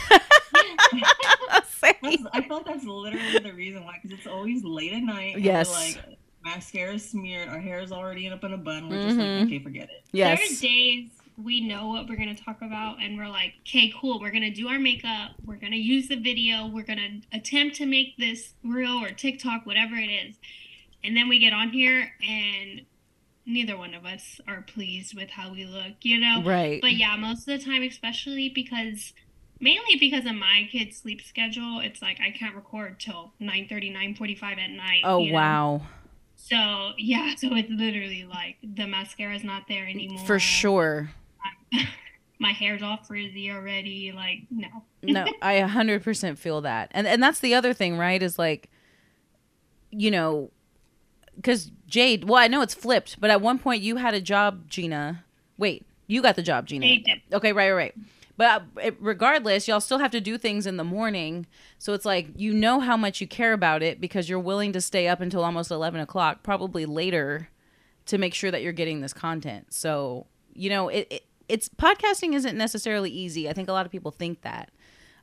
[1.66, 2.28] Same.
[2.32, 5.38] I feel like that's literally the reason why, because it's always late at night.
[5.38, 5.70] Yes.
[5.72, 8.88] like, mascara smeared, our hair is already up in a bun.
[8.88, 9.38] We're just mm-hmm.
[9.40, 10.04] like, okay, forget it.
[10.12, 10.38] Yes.
[10.38, 13.92] There are days we know what we're going to talk about and we're like okay
[14.00, 16.98] cool we're going to do our makeup we're going to use the video we're going
[16.98, 20.36] to attempt to make this reel or tiktok whatever it is
[21.04, 22.80] and then we get on here and
[23.46, 27.16] neither one of us are pleased with how we look you know right but yeah
[27.16, 29.12] most of the time especially because
[29.61, 33.90] mainly because of my kid's sleep schedule it's like i can't record till 9 30
[33.90, 35.87] 9 45 at night oh wow know?
[36.35, 41.11] so yeah so it's literally like the mascara's not there anymore for sure
[42.38, 44.12] my hair's all frizzy already.
[44.12, 44.68] Like, no.
[45.02, 46.90] no, I 100% feel that.
[46.92, 48.22] And and that's the other thing, right?
[48.22, 48.68] Is like
[49.90, 50.50] you know,
[51.42, 54.68] cuz Jade, well, I know it's flipped, but at one point you had a job,
[54.68, 55.25] Gina.
[55.59, 56.87] Wait, you got the job, Gina.
[57.33, 57.94] Okay, right, right, right.
[58.37, 61.46] But uh, regardless, y'all still have to do things in the morning.
[61.79, 64.81] So it's like you know how much you care about it because you're willing to
[64.81, 67.49] stay up until almost 11 o'clock, probably later,
[68.07, 69.72] to make sure that you're getting this content.
[69.72, 73.49] So, you know, it, it it's podcasting isn't necessarily easy.
[73.49, 74.70] I think a lot of people think that.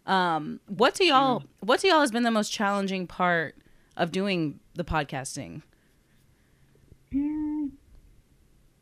[0.06, 1.42] Um, what to y'all?
[1.42, 1.48] Mm.
[1.60, 3.56] What to y'all has been the most challenging part
[3.96, 5.62] of doing the podcasting?
[7.14, 7.72] Mm,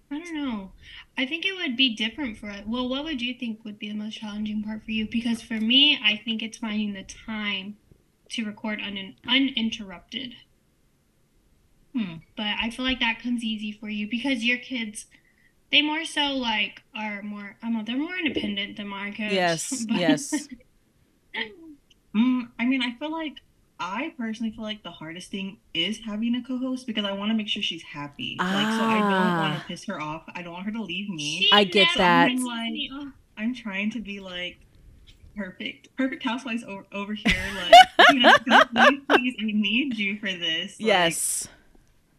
[0.09, 0.71] I don't know.
[1.17, 2.61] I think it would be different for us.
[2.65, 5.07] Well, what would you think would be the most challenging part for you?
[5.09, 7.77] Because for me, I think it's finding the time
[8.29, 10.35] to record on un- uninterrupted.
[11.93, 12.15] Hmm.
[12.37, 15.07] But I feel like that comes easy for you because your kids
[15.71, 19.33] they more so like are more I don't know, they're more independent than my kids.
[19.33, 19.85] Yes.
[19.87, 19.97] But...
[19.97, 20.47] Yes.
[22.15, 23.37] mm, I mean, I feel like
[23.81, 27.35] I personally feel like the hardest thing is having a co-host because I want to
[27.35, 28.37] make sure she's happy.
[28.39, 28.53] Ah.
[28.53, 29.65] Like, so I don't want to ah.
[29.67, 30.23] piss her off.
[30.35, 31.41] I don't want her to leave me.
[31.41, 32.29] She I get that.
[32.29, 32.75] I'm, like,
[33.37, 34.57] I'm trying to be like
[35.35, 37.33] perfect, perfect housewives over, over here.
[37.97, 38.33] Like, you know,
[38.73, 40.79] please, please, I need you for this.
[40.79, 41.47] Like, yes.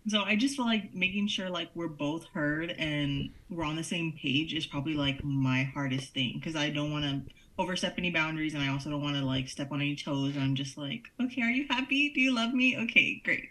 [0.09, 3.85] So I just feel like making sure like we're both heard and we're on the
[3.85, 8.11] same page is probably like my hardest thing because I don't want to overstep any
[8.11, 10.37] boundaries and I also don't want to like step on any toes.
[10.37, 12.11] I'm just like, okay, are you happy?
[12.15, 12.77] Do you love me?
[12.79, 13.49] Okay, great.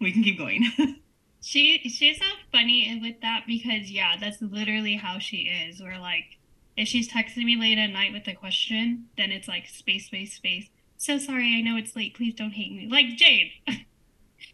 [0.00, 0.64] We can keep going.
[1.40, 5.80] she she's so funny with that because yeah, that's literally how she is.
[5.80, 6.38] We're like,
[6.76, 10.34] if she's texting me late at night with a question, then it's like space, space,
[10.34, 10.68] space.
[10.96, 12.14] So sorry, I know it's late.
[12.14, 12.88] Please don't hate me.
[12.90, 13.52] Like Jade.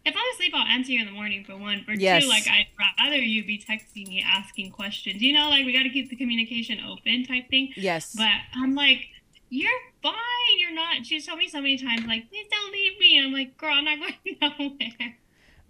[0.04, 1.84] if I'm asleep, I'll answer you in the morning for one.
[1.84, 2.22] For yes.
[2.22, 2.66] two, like I'd
[2.98, 5.20] rather you be texting me asking questions.
[5.20, 7.72] You know, like we got to keep the communication open type thing.
[7.76, 8.14] Yes.
[8.16, 9.08] But I'm like,
[9.50, 9.70] you're
[10.02, 10.14] fine.
[10.58, 11.04] You're not.
[11.04, 13.20] She's told me so many times, like, please don't leave me.
[13.22, 15.16] I'm like, girl, I'm not going nowhere.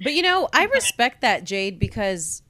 [0.02, 2.42] But you know, I respect that, Jade, because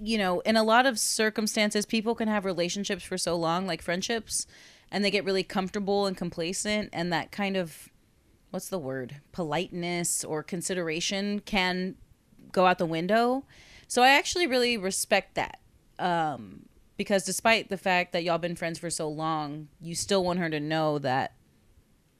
[0.00, 3.82] you know, in a lot of circumstances, people can have relationships for so long, like
[3.82, 4.46] friendships,
[4.90, 7.88] and they get really comfortable and complacent, and that kind of
[8.50, 11.94] what's the word politeness or consideration can
[12.52, 13.44] go out the window
[13.86, 15.60] so i actually really respect that
[15.98, 20.38] um, because despite the fact that y'all been friends for so long you still want
[20.38, 21.34] her to know that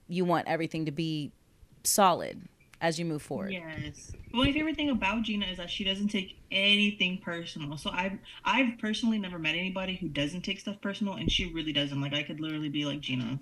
[0.09, 1.33] you want everything to be
[1.85, 2.49] solid
[2.81, 6.39] as you move forward yes my favorite thing about Gina is that she doesn't take
[6.51, 7.77] anything personal.
[7.77, 11.73] So I've I've personally never met anybody who doesn't take stuff personal, and she really
[11.73, 12.01] doesn't.
[12.01, 13.39] Like I could literally be like Gina,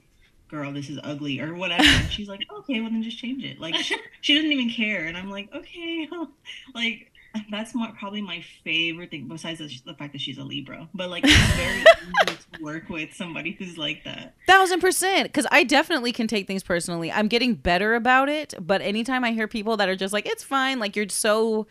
[0.48, 1.82] girl, this is ugly or whatever.
[1.82, 3.60] And she's like, okay, well then just change it.
[3.60, 5.06] Like she, she doesn't even care.
[5.06, 6.08] And I'm like, okay,
[6.74, 7.10] like
[7.50, 10.88] that's more, probably my favorite thing besides the, the, fact that she's a Libra.
[10.94, 11.80] But like, it's very
[12.28, 14.34] easy to work with somebody who's like that.
[14.46, 15.28] Thousand percent.
[15.28, 17.12] Because I definitely can take things personally.
[17.12, 18.54] I'm getting better about it.
[18.60, 21.66] But anytime I hear people that are just like, it's fine, like you're so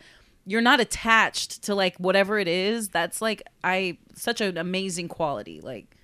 [0.48, 5.60] you're not attached to like whatever it is that's like i such an amazing quality
[5.60, 5.95] like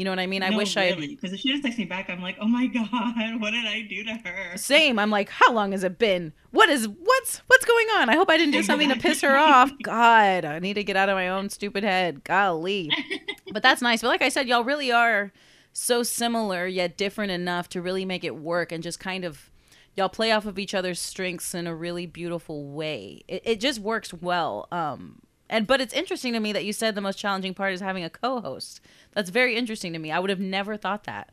[0.00, 0.42] you know what I mean?
[0.42, 1.04] I no, wish really.
[1.04, 3.66] I because if she just texts me back, I'm like, oh my god, what did
[3.66, 4.56] I do to her?
[4.56, 4.98] Same.
[4.98, 6.32] I'm like, how long has it been?
[6.52, 8.08] What is what's what's going on?
[8.08, 9.70] I hope I didn't do something to piss her off.
[9.82, 12.24] God, I need to get out of my own stupid head.
[12.24, 12.90] Golly.
[13.52, 14.00] but that's nice.
[14.00, 15.34] But like I said, y'all really are
[15.74, 19.50] so similar yet different enough to really make it work and just kind of
[19.96, 23.20] y'all play off of each other's strengths in a really beautiful way.
[23.28, 24.66] It, it just works well.
[24.72, 27.80] Um, and but it's interesting to me that you said the most challenging part is
[27.80, 28.80] having a co-host.
[29.12, 30.10] That's very interesting to me.
[30.12, 31.30] I would have never thought that,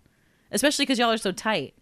[0.51, 1.75] especially because y'all are so tight.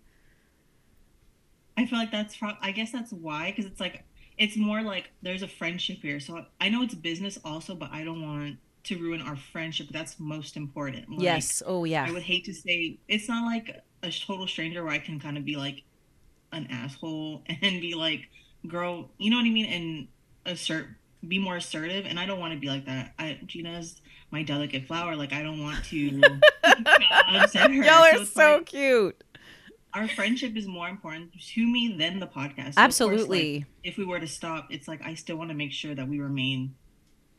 [1.77, 4.03] I feel like that's pro- I guess that's why because it's like
[4.37, 6.19] it's more like there's a friendship here.
[6.19, 9.87] So I know it's business also, but I don't want to ruin our friendship.
[9.91, 11.09] That's most important.
[11.09, 11.63] Like, yes.
[11.65, 12.05] Oh yeah.
[12.05, 15.37] I would hate to say it's not like a total stranger where I can kind
[15.37, 15.83] of be like
[16.51, 18.27] an asshole and be like,
[18.67, 20.07] girl, you know what I mean, and
[20.45, 20.87] assert
[21.27, 24.85] be more assertive and i don't want to be like that i gina's my delicate
[24.85, 26.21] flower like i don't want to
[27.33, 29.23] upset her y'all are so, so like, cute
[29.93, 32.73] our friendship is more important to me than the podcast.
[32.73, 33.61] So Absolutely.
[33.61, 35.95] Course, like, if we were to stop, it's like I still want to make sure
[35.95, 36.75] that we remain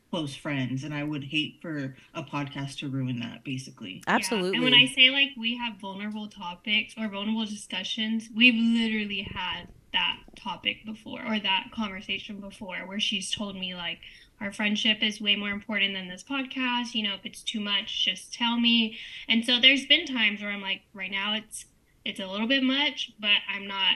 [0.09, 4.55] close friends and i would hate for a podcast to ruin that basically absolutely yeah.
[4.55, 9.67] and when i say like we have vulnerable topics or vulnerable discussions we've literally had
[9.97, 13.99] that topic before or that conversation before where she's told me like
[14.39, 18.05] our friendship is way more important than this podcast you know if it's too much
[18.05, 21.65] just tell me and so there's been times where i'm like right now it's
[22.05, 23.95] it's a little bit much but i'm not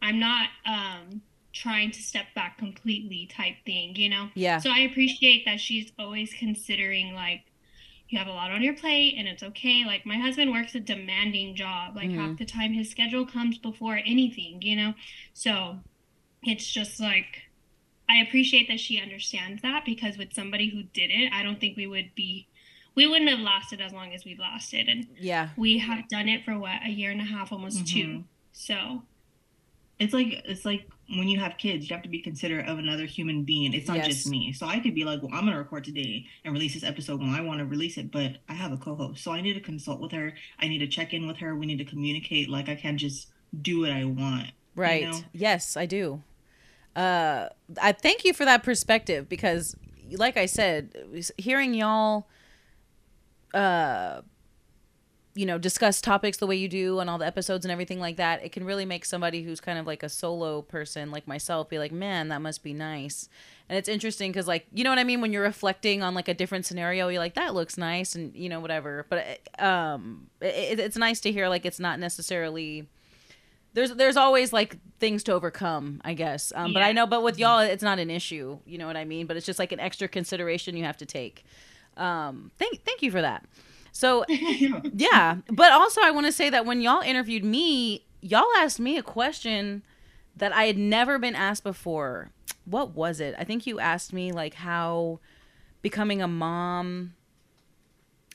[0.00, 1.20] i'm not um
[1.52, 4.30] trying to step back completely type thing, you know?
[4.34, 4.58] Yeah.
[4.58, 7.42] So I appreciate that she's always considering like
[8.12, 9.84] you have a lot on your plate and it's okay.
[9.86, 11.96] Like my husband works a demanding job.
[11.96, 12.20] Like mm-hmm.
[12.20, 14.94] half the time his schedule comes before anything, you know?
[15.32, 15.78] So
[16.42, 17.44] it's just like
[18.08, 21.76] I appreciate that she understands that because with somebody who did it, I don't think
[21.76, 22.46] we would be
[22.94, 24.88] we wouldn't have lasted as long as we've lasted.
[24.88, 25.48] And yeah.
[25.56, 28.18] We have done it for what, a year and a half, almost mm-hmm.
[28.18, 28.24] two.
[28.52, 29.02] So
[29.98, 33.04] it's like it's like when you have kids, you have to be considerate of another
[33.04, 33.74] human being.
[33.74, 34.06] It's not yes.
[34.06, 34.52] just me.
[34.52, 37.30] So I could be like, well, I'm gonna record today and release this episode when
[37.30, 40.00] I want to release it, but I have a co-host, so I need to consult
[40.00, 40.32] with her.
[40.58, 41.54] I need to check in with her.
[41.54, 42.48] We need to communicate.
[42.48, 43.28] Like I can't just
[43.60, 44.48] do what I want.
[44.74, 45.02] Right.
[45.02, 45.20] You know?
[45.32, 46.22] Yes, I do.
[46.96, 47.48] Uh,
[47.80, 49.76] I thank you for that perspective because,
[50.12, 50.94] like I said,
[51.36, 52.26] hearing y'all,
[53.54, 54.22] uh
[55.34, 58.16] you know discuss topics the way you do on all the episodes and everything like
[58.16, 61.68] that it can really make somebody who's kind of like a solo person like myself
[61.68, 63.28] be like man that must be nice.
[63.68, 65.20] And it's interesting because like you know what i mean?
[65.20, 68.48] When you're reflecting on like a different scenario you're like that looks nice and you
[68.48, 69.06] know whatever.
[69.08, 72.88] But um it, it's nice to hear like it's not necessarily
[73.72, 76.52] there's there's always like things to overcome i guess.
[76.54, 76.74] Um, yeah.
[76.74, 79.26] but i know but with y'all it's not an issue you know what i mean?
[79.26, 81.44] But it's just like an extra consideration you have to take.
[81.96, 83.46] Um thank thank you for that
[83.92, 85.36] so, yeah.
[85.48, 89.02] But also, I want to say that when y'all interviewed me, y'all asked me a
[89.02, 89.82] question
[90.34, 92.30] that I had never been asked before.
[92.64, 93.34] What was it?
[93.38, 95.20] I think you asked me, like, how
[95.82, 97.14] becoming a mom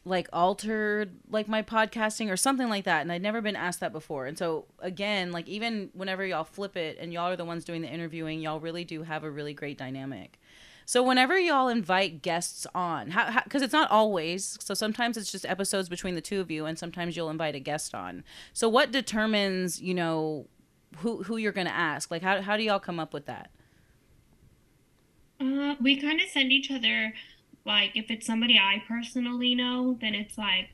[0.05, 3.91] like altered like my podcasting or something like that and i'd never been asked that
[3.91, 7.65] before and so again like even whenever y'all flip it and y'all are the ones
[7.65, 10.39] doing the interviewing y'all really do have a really great dynamic
[10.87, 13.43] so whenever y'all invite guests on, how?
[13.43, 16.79] because it's not always, so sometimes it's just episodes between the two of you, and
[16.79, 18.23] sometimes you'll invite a guest on.
[18.53, 20.47] So what determines, you know,
[20.99, 22.09] who who you're to ask?
[22.09, 23.51] Like, how how do y'all come up with that?
[25.41, 27.13] Uh, we kind of send each other,
[27.65, 30.69] like, if it's somebody I personally know, then it's like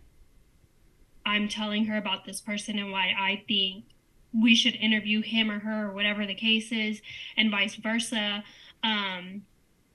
[1.26, 3.86] I'm telling her about this person and why I think
[4.32, 7.02] we should interview him or her or whatever the case is,
[7.36, 8.44] and vice versa.
[8.84, 9.42] Um,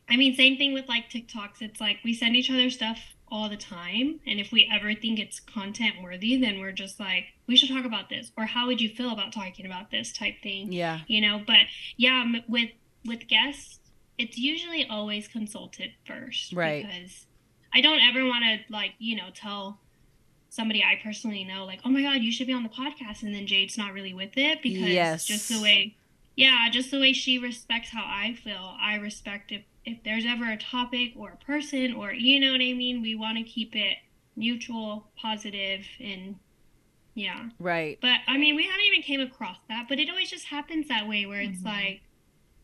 [0.09, 1.61] I mean, same thing with like TikToks.
[1.61, 2.99] It's like we send each other stuff
[3.31, 4.21] all the time.
[4.27, 7.85] And if we ever think it's content worthy, then we're just like, we should talk
[7.85, 8.33] about this.
[8.37, 10.73] Or how would you feel about talking about this type thing?
[10.73, 11.01] Yeah.
[11.07, 11.66] You know, but
[11.97, 12.71] yeah, with
[13.05, 13.81] with guests,
[14.16, 16.53] it's usually always consulted first.
[16.53, 16.87] Right.
[16.87, 17.27] Because
[17.75, 19.79] I don't ever want to like, you know, tell
[20.51, 23.23] somebody I personally know, like, oh my God, you should be on the podcast.
[23.23, 25.27] And then Jade's not really with it because yes.
[25.27, 25.97] just the way,
[26.37, 30.51] yeah, just the way she respects how I feel, I respect it if there's ever
[30.51, 33.74] a topic or a person or you know what I mean, we want to keep
[33.74, 33.96] it
[34.37, 36.37] mutual, positive, and
[37.14, 37.48] yeah.
[37.59, 37.98] Right.
[38.01, 41.09] But I mean, we haven't even came across that, but it always just happens that
[41.09, 41.66] way where it's mm-hmm.
[41.66, 42.03] like,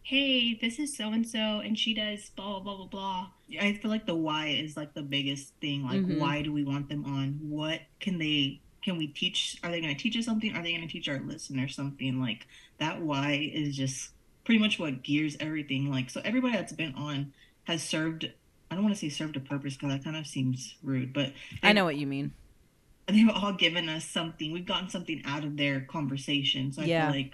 [0.03, 3.27] hey, this is so and so, and she does blah blah blah blah blah.
[3.61, 5.85] I feel like the why is like the biggest thing.
[5.85, 6.21] Like, mm-hmm.
[6.21, 7.39] why do we want them on?
[7.43, 8.61] What can they?
[8.83, 9.59] Can we teach?
[9.65, 10.55] Are they going to teach us something?
[10.55, 12.21] Are they going to teach our listeners something?
[12.21, 12.47] Like
[12.79, 14.11] that why is just
[14.45, 15.91] pretty much what gears everything.
[15.91, 17.33] Like, so everybody that's been on
[17.65, 18.31] has served.
[18.71, 21.33] I don't want to say served a purpose because that kind of seems rude, but
[21.63, 22.33] I know what you mean.
[23.07, 24.51] They've all given us something.
[24.53, 26.73] We've gotten something out of their conversation.
[26.73, 27.07] So I yeah.
[27.07, 27.33] feel like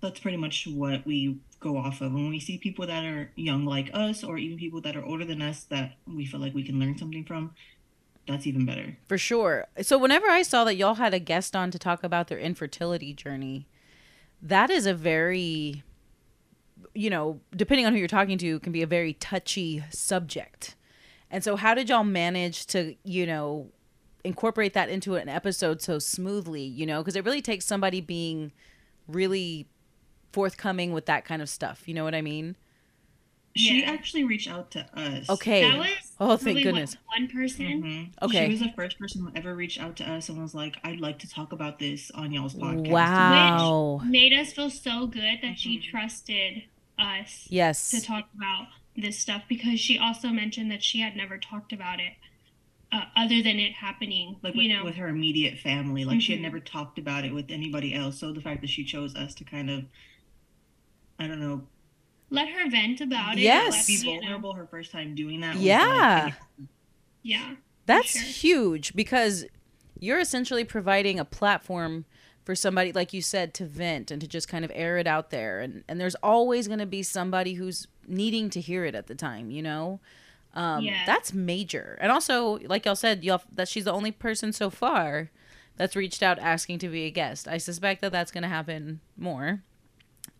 [0.00, 2.12] that's pretty much what we go off of.
[2.12, 5.24] When we see people that are young like us, or even people that are older
[5.24, 7.54] than us that we feel like we can learn something from,
[8.28, 8.96] that's even better.
[9.08, 9.66] For sure.
[9.82, 13.12] So whenever I saw that y'all had a guest on to talk about their infertility
[13.12, 13.66] journey,
[14.44, 15.82] that is a very
[16.94, 20.76] you know depending on who you're talking to can be a very touchy subject
[21.30, 23.68] and so how did y'all manage to you know
[24.22, 28.52] incorporate that into an episode so smoothly you know because it really takes somebody being
[29.08, 29.66] really
[30.32, 32.56] forthcoming with that kind of stuff you know what i mean
[33.56, 33.90] she yeah.
[33.90, 35.28] actually reached out to us.
[35.30, 35.62] Okay.
[35.62, 36.96] That was oh, thank goodness.
[37.16, 37.82] One person.
[37.82, 38.24] Mm-hmm.
[38.24, 38.46] Okay.
[38.46, 41.00] She was the first person who ever reached out to us and was like, "I'd
[41.00, 44.00] like to talk about this on y'all's podcast." Wow.
[44.02, 45.54] Which made us feel so good that mm-hmm.
[45.54, 46.64] she trusted
[46.98, 47.46] us.
[47.50, 47.90] Yes.
[47.90, 51.98] To talk about this stuff because she also mentioned that she had never talked about
[52.00, 52.12] it
[52.92, 56.20] uh, other than it happening like you know with her immediate family like mm-hmm.
[56.20, 56.44] she had mm-hmm.
[56.44, 59.42] never talked about it with anybody else so the fact that she chose us to
[59.42, 59.84] kind of
[61.18, 61.62] i don't know
[62.34, 64.58] let her vent about it yes be vulnerable know.
[64.58, 66.24] her first time doing that yeah
[66.58, 66.68] like,
[67.22, 67.54] yeah
[67.86, 68.22] that's sure.
[68.22, 69.44] huge because
[69.98, 72.04] you're essentially providing a platform
[72.44, 75.30] for somebody like you said to vent and to just kind of air it out
[75.30, 79.06] there and and there's always going to be somebody who's needing to hear it at
[79.06, 80.00] the time you know
[80.54, 81.02] um, yeah.
[81.04, 81.98] That's major.
[82.00, 85.30] And also, like y'all said, y'all that she's the only person so far
[85.76, 87.48] that's reached out asking to be a guest.
[87.48, 89.62] I suspect that that's going to happen more.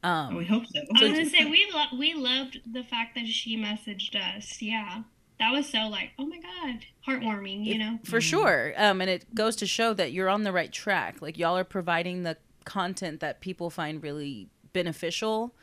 [0.04, 0.80] Um, we hope so.
[0.80, 4.60] I was gonna say we lo- we loved the fact that she messaged us.
[4.60, 5.02] Yeah,
[5.40, 7.64] that was so like, oh my god, heartwarming.
[7.64, 8.18] You know, for mm-hmm.
[8.18, 8.74] sure.
[8.76, 11.22] Um, and it goes to show that you're on the right track.
[11.22, 12.36] Like y'all are providing the
[12.66, 15.54] content that people find really beneficial.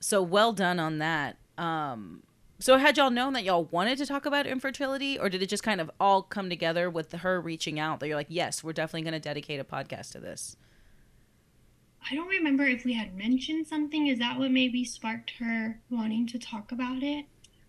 [0.00, 1.36] So well done on that.
[1.56, 2.24] Um,
[2.58, 5.62] so had y'all known that y'all wanted to talk about infertility, or did it just
[5.62, 9.02] kind of all come together with her reaching out that you're like, yes, we're definitely
[9.02, 10.56] going to dedicate a podcast to this?
[12.10, 14.06] I don't remember if we had mentioned something.
[14.06, 17.26] Is that what maybe sparked her wanting to talk about it?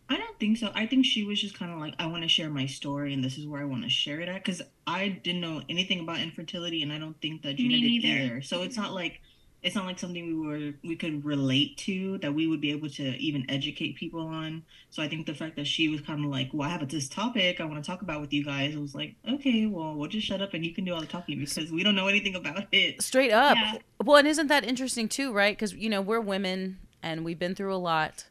[0.10, 0.72] I don't think so.
[0.74, 3.24] I think she was just kind of like, I want to share my story, and
[3.24, 4.44] this is where I want to share it at.
[4.44, 8.42] Because I didn't know anything about infertility, and I don't think that Gina did either.
[8.42, 9.22] So it's not like
[9.64, 12.90] it's not like something we were we could relate to that we would be able
[12.90, 14.64] to even educate people on.
[14.90, 17.10] So i think the fact that she was kind of like well i have this
[17.10, 20.10] topic i want to talk about with you guys it was like okay well we'll
[20.10, 22.36] just shut up and you can do all the talking because we don't know anything
[22.36, 23.02] about it.
[23.02, 23.58] Straight up.
[23.58, 23.78] Yeah.
[24.04, 25.56] well and isn't that interesting too right?
[25.56, 28.26] Because you know we're women and we've been through a lot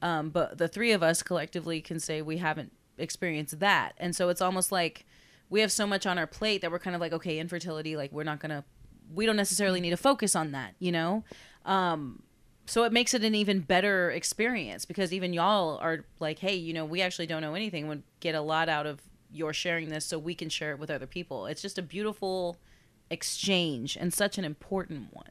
[0.00, 3.92] um, but the three of us collectively can say we haven't experienced that.
[3.98, 5.06] And so it's almost like
[5.50, 8.12] we have so much on our plate that we're kind of like okay infertility like
[8.12, 8.64] we're not gonna
[9.14, 11.24] we don't necessarily need to focus on that, you know?
[11.64, 12.22] Um,
[12.66, 16.74] so it makes it an even better experience because even y'all are like, hey, you
[16.74, 17.88] know, we actually don't know anything.
[17.88, 19.00] Would get a lot out of
[19.32, 21.46] your sharing this so we can share it with other people.
[21.46, 22.58] It's just a beautiful
[23.10, 25.30] exchange and such an important one.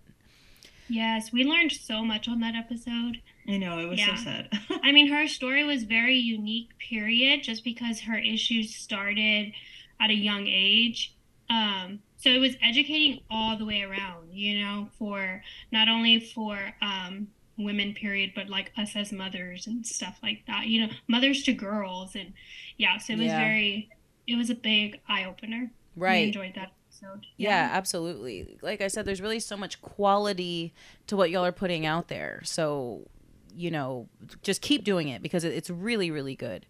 [0.90, 3.22] Yes, we learned so much on that episode.
[3.48, 4.16] I know, it was yeah.
[4.16, 4.50] so sad.
[4.84, 9.52] I mean, her story was very unique, period, just because her issues started
[10.00, 11.14] at a young age.
[11.50, 15.42] Um, so it was educating all the way around you know for
[15.72, 20.68] not only for um, women period but like us as mothers and stuff like that
[20.68, 22.16] you know mothers to girls.
[22.16, 22.34] And
[22.78, 23.40] yeah so it was yeah.
[23.40, 23.90] very
[24.28, 25.72] it was a big eye-opener.
[25.96, 26.22] Right.
[26.22, 27.26] we enjoyed that episode.
[27.38, 27.50] Yeah.
[27.50, 27.70] yeah.
[27.74, 28.58] absolutely.
[28.62, 30.74] Like i said there's really so much quality
[31.08, 32.42] to what y'all are putting out there.
[32.44, 33.08] So
[33.56, 34.08] you know
[34.44, 36.66] just keep doing it because it's really really good.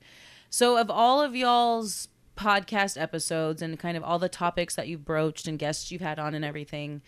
[0.50, 2.08] So of all of y'all's
[2.38, 6.20] podcast episodes and kind of all the topics that you've broached and guests you've had
[6.20, 7.02] on and everything,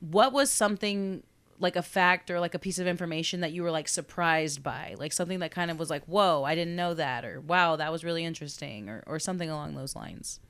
[0.00, 1.22] what was something
[1.58, 4.94] like a fact or like a piece of information that you were like surprised by?
[4.98, 7.92] Like something that kind of was like, whoa, I didn't know that, or wow, that
[7.92, 10.40] was really interesting, or, or something along those lines?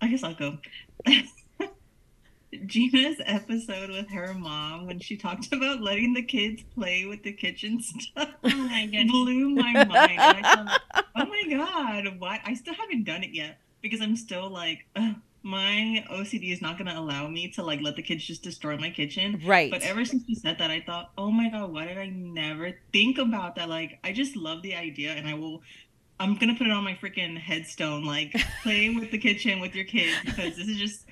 [0.00, 0.58] I guess I'll go.
[2.66, 7.32] Gina's episode with her mom when she talked about letting the kids play with the
[7.32, 8.30] kitchen stuff.
[8.44, 10.44] Oh my god, blew my mind.
[10.44, 10.80] Thought,
[11.16, 12.40] oh my god, why?
[12.44, 14.86] I still haven't done it yet because I'm still like.
[15.42, 18.76] my OCD is not going to allow me to like let the kids just destroy
[18.76, 19.40] my kitchen.
[19.46, 19.70] Right.
[19.70, 22.72] But ever since you said that, I thought, oh my God, why did I never
[22.92, 23.68] think about that?
[23.68, 25.62] Like, I just love the idea and I will,
[26.18, 29.74] I'm going to put it on my freaking headstone, like playing with the kitchen with
[29.74, 31.06] your kids because this is just,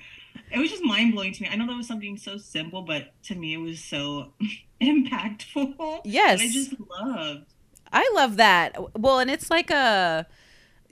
[0.51, 1.49] it was just mind blowing to me.
[1.51, 4.33] I know that was something so simple, but to me it was so
[4.81, 6.01] impactful.
[6.03, 7.45] Yes, I just loved.
[7.91, 8.77] I love that.
[8.99, 10.27] Well, and it's like a,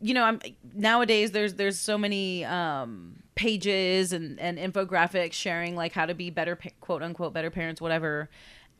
[0.01, 0.39] you know, I'm
[0.73, 6.29] nowadays there's there's so many um pages and and infographics sharing like how to be
[6.29, 8.29] better quote unquote better parents whatever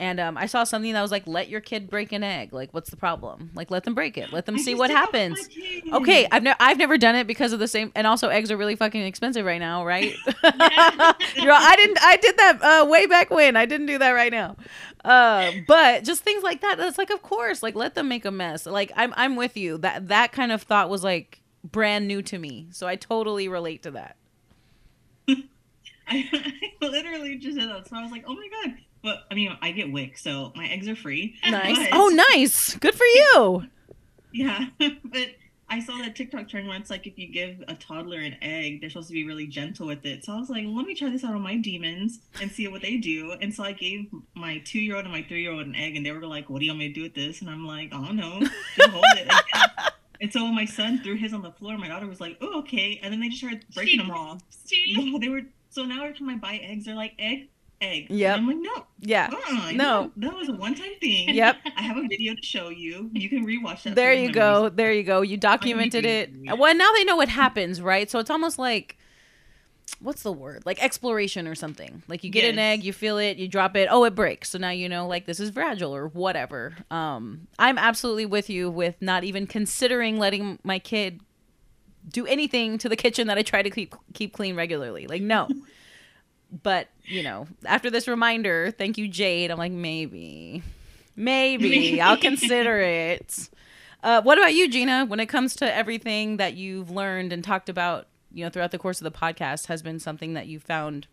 [0.00, 2.52] and um, I saw something that was like, "Let your kid break an egg.
[2.52, 3.50] Like, what's the problem?
[3.54, 4.32] Like, let them break it.
[4.32, 5.48] Let them I see what happens."
[5.92, 7.90] Okay, I've never I've never done it because of the same.
[7.96, 10.14] And also, eggs are really fucking expensive right now, right?
[10.44, 11.98] I didn't.
[12.00, 13.56] I did that uh, way back when.
[13.56, 14.56] I didn't do that right now.
[15.04, 16.78] Uh, but just things like that.
[16.78, 18.66] That's like, of course, like let them make a mess.
[18.66, 19.78] Like, I'm I'm with you.
[19.78, 23.82] That that kind of thought was like brand new to me, so I totally relate
[23.82, 24.16] to that.
[25.28, 25.44] I,
[26.82, 29.56] I literally just said that, so I was like, "Oh my god." But I mean,
[29.62, 31.36] I get WIC, so my eggs are free.
[31.48, 31.76] Nice.
[31.76, 32.74] But, oh, nice.
[32.76, 33.64] Good for you.
[34.32, 35.28] Yeah, but
[35.70, 38.80] I saw that TikTok trend where it's like if you give a toddler an egg,
[38.80, 40.24] they're supposed to be really gentle with it.
[40.24, 42.80] So I was like, let me try this out on my demons and see what
[42.80, 43.32] they do.
[43.40, 45.96] And so I gave my two year old and my three year old an egg,
[45.96, 47.66] and they were like, "What do you want me to do with this?" And I'm
[47.66, 48.40] like, "I don't know,
[48.76, 49.62] just hold it." And,
[50.22, 52.60] and so when my son threw his on the floor, my daughter was like, "Oh,
[52.60, 54.40] okay," and then they just started breaking them all.
[54.70, 55.42] Yeah, they were.
[55.70, 57.50] So now every time I buy eggs, they're like, "Egg
[57.80, 58.06] egg.
[58.10, 58.34] Yeah.
[58.34, 58.86] I'm like, no.
[59.00, 59.30] Yeah.
[59.32, 60.10] Uh-uh, no.
[60.16, 61.28] That was a one time thing.
[61.38, 61.56] Yep.
[61.76, 63.10] I have a video to show you.
[63.12, 63.94] You can rewatch that.
[63.94, 64.68] There you go.
[64.68, 65.20] There you go.
[65.22, 66.30] You documented it.
[66.58, 68.10] Well, now they know what happens, right?
[68.10, 68.96] So it's almost like
[70.00, 72.52] what's the word like exploration or something like you get yes.
[72.52, 75.06] an egg you feel it you drop it oh it breaks so now you know
[75.06, 80.18] like this is fragile or whatever um i'm absolutely with you with not even considering
[80.18, 81.20] letting my kid
[82.08, 85.48] do anything to the kitchen that i try to keep keep clean regularly like no
[86.50, 89.50] but you know after this reminder thank you jade.
[89.50, 90.62] I'm like maybe
[91.16, 93.48] maybe i'll consider it.
[94.02, 95.04] Uh, what about you gina?
[95.06, 98.78] When it comes to everything that you've learned and talked about you know throughout the
[98.78, 101.06] course of the podcast has been something that you found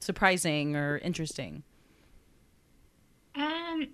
[0.00, 1.62] surprising or interesting?
[3.34, 3.88] Um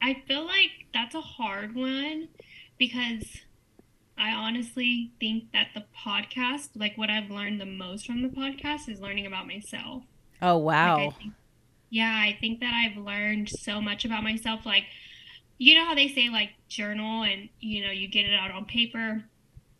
[0.00, 2.28] I feel like that's a hard one
[2.76, 3.24] because
[4.18, 8.88] I honestly think that the podcast, like what I've learned the most from the podcast
[8.88, 10.02] is learning about myself.
[10.40, 10.96] Oh wow.
[10.96, 11.32] Like I think,
[11.90, 14.84] yeah, I think that I've learned so much about myself like
[15.58, 18.64] you know how they say like journal and you know you get it out on
[18.64, 19.22] paper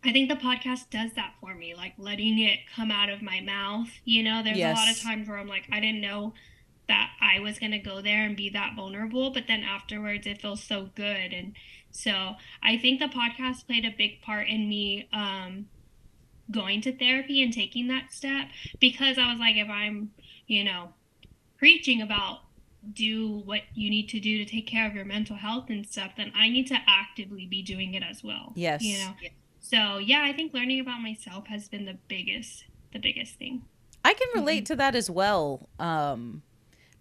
[0.05, 3.41] I think the podcast does that for me, like letting it come out of my
[3.41, 3.89] mouth.
[4.05, 4.76] You know, there's yes.
[4.76, 6.35] a lot of times where I'm like, I didn't know
[6.89, 10.41] that I was going to go there and be that vulnerable, but then afterwards it
[10.41, 11.33] feels so good.
[11.33, 11.55] And
[11.91, 15.66] so I think the podcast played a big part in me um,
[16.51, 18.49] going to therapy and taking that step
[18.80, 20.11] because I was like, if I'm,
[20.47, 20.93] you know,
[21.59, 22.41] preaching about
[22.93, 26.12] do what you need to do to take care of your mental health and stuff,
[26.16, 28.53] then I need to actively be doing it as well.
[28.57, 28.83] Yes.
[28.83, 29.14] You know,
[29.61, 33.62] so yeah, I think learning about myself has been the biggest the biggest thing.
[34.05, 34.72] I can relate mm-hmm.
[34.72, 36.43] to that as well, um,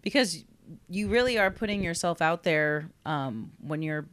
[0.02, 0.44] because
[0.90, 4.08] you really are putting yourself out there um, when you're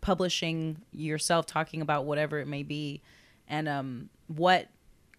[0.00, 3.02] publishing yourself, talking about whatever it may be,
[3.48, 4.68] and um, what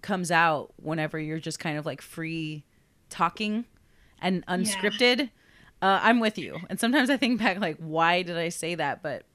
[0.01, 2.63] comes out whenever you're just kind of like free
[3.09, 3.65] talking
[4.21, 5.19] and unscripted.
[5.19, 5.25] Yeah.
[5.79, 9.03] Uh, I'm with you, and sometimes I think back like, why did I say that?
[9.03, 9.25] But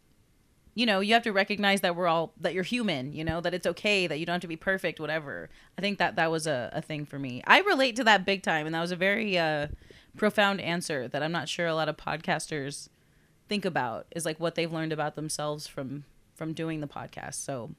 [0.74, 3.54] you know, you have to recognize that we're all that you're human, you know, that
[3.54, 5.50] it's okay, that you don't have to be perfect, whatever.
[5.78, 7.42] I think that that was a, a thing for me.
[7.46, 9.68] I relate to that big time, and that was a very uh,
[10.16, 12.88] profound answer that I'm not sure a lot of podcasters
[13.48, 16.04] think about is like what they've learned about themselves from
[16.34, 17.34] from doing the podcast.
[17.34, 17.70] So,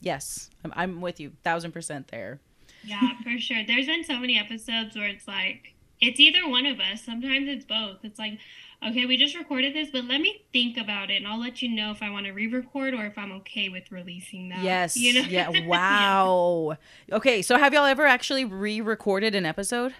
[0.00, 2.40] yes, I'm, I'm with you, thousand percent there.
[2.84, 3.58] Yeah, for sure.
[3.66, 7.02] There's been so many episodes where it's like it's either one of us.
[7.02, 7.98] Sometimes it's both.
[8.04, 8.38] It's like
[8.86, 11.68] okay, we just recorded this, but let me think about it and I'll let you
[11.68, 14.62] know if I want to re record or if I'm okay with releasing that.
[14.62, 14.96] Yes.
[14.96, 15.28] You know?
[15.28, 15.48] Yeah.
[15.68, 16.76] Wow.
[17.08, 17.16] yeah.
[17.16, 17.42] Okay.
[17.42, 19.94] So have y'all ever actually re recorded an episode?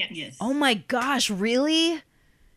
[0.00, 0.10] Yes.
[0.12, 0.36] yes.
[0.40, 1.30] Oh my gosh.
[1.30, 2.02] Really?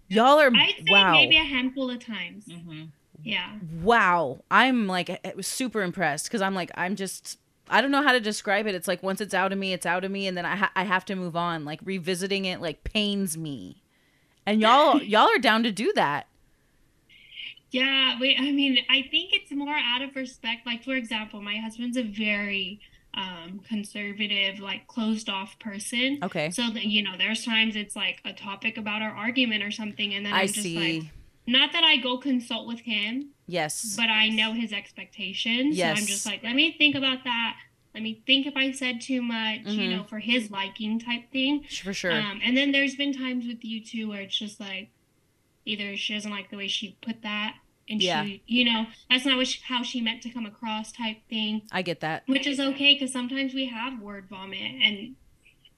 [0.07, 0.51] Y'all are.
[0.53, 1.11] I'd say wow.
[1.11, 2.45] maybe a handful of times.
[2.45, 2.83] Mm-hmm.
[3.23, 3.53] Yeah.
[3.81, 4.39] Wow.
[4.51, 7.39] I'm like, it was super impressed because I'm like, I'm just.
[7.69, 8.75] I don't know how to describe it.
[8.75, 10.71] It's like once it's out of me, it's out of me, and then I ha-
[10.75, 11.63] I have to move on.
[11.63, 13.83] Like revisiting it like pains me
[14.45, 16.27] and y'all y'all are down to do that
[17.71, 21.57] yeah wait i mean i think it's more out of respect like for example my
[21.57, 22.79] husband's a very
[23.15, 28.19] um conservative like closed off person okay so that you know there's times it's like
[28.25, 30.99] a topic about our argument or something and then i'm I just see.
[31.01, 31.11] like
[31.45, 36.01] not that i go consult with him yes but i know his expectations yes so
[36.01, 37.55] i'm just like let me think about that
[37.93, 39.79] let me think if I said too much, mm-hmm.
[39.79, 41.63] you know, for his liking type thing.
[41.83, 42.11] For sure.
[42.11, 44.89] Um, and then there's been times with you too where it's just like
[45.65, 47.55] either she doesn't like the way she put that
[47.89, 48.23] and yeah.
[48.23, 51.63] she, you know, that's not she, how she meant to come across type thing.
[51.71, 52.23] I get that.
[52.27, 55.15] Which is okay because sometimes we have word vomit and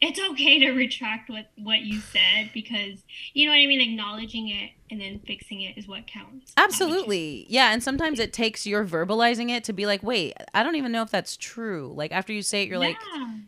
[0.02, 3.00] it's okay to retract what what you said because
[3.34, 3.82] you know what I mean.
[3.82, 6.54] Acknowledging it and then fixing it is what counts.
[6.58, 7.72] Absolutely, yeah.
[7.72, 11.02] And sometimes it takes your verbalizing it to be like, wait, I don't even know
[11.02, 11.94] if that's true.
[11.96, 12.90] Like after you say it, you're yeah.
[12.90, 12.98] like,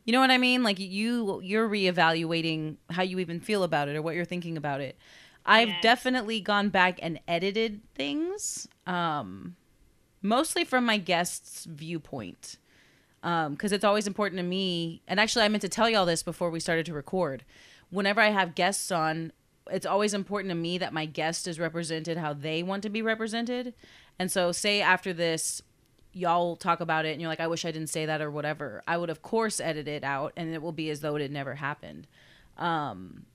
[0.06, 0.64] you know what I mean?
[0.64, 4.82] Like you you're reevaluating how you even feel about it or what you're thinking about
[4.82, 4.98] it.
[5.48, 5.82] I've yes.
[5.82, 9.56] definitely gone back and edited things, um,
[10.22, 12.58] mostly from my guest's viewpoint
[13.22, 15.02] because um, it's always important to me.
[15.08, 17.44] And actually, I meant to tell y'all this before we started to record.
[17.90, 19.32] Whenever I have guests on,
[19.72, 23.02] it's always important to me that my guest is represented how they want to be
[23.02, 23.74] represented.
[24.20, 25.62] And so, say after this,
[26.14, 28.84] y'all talk about it and you're like, I wish I didn't say that or whatever.
[28.88, 31.32] I would, of course, edit it out and it will be as though it had
[31.32, 32.08] never happened.
[32.58, 33.26] Um,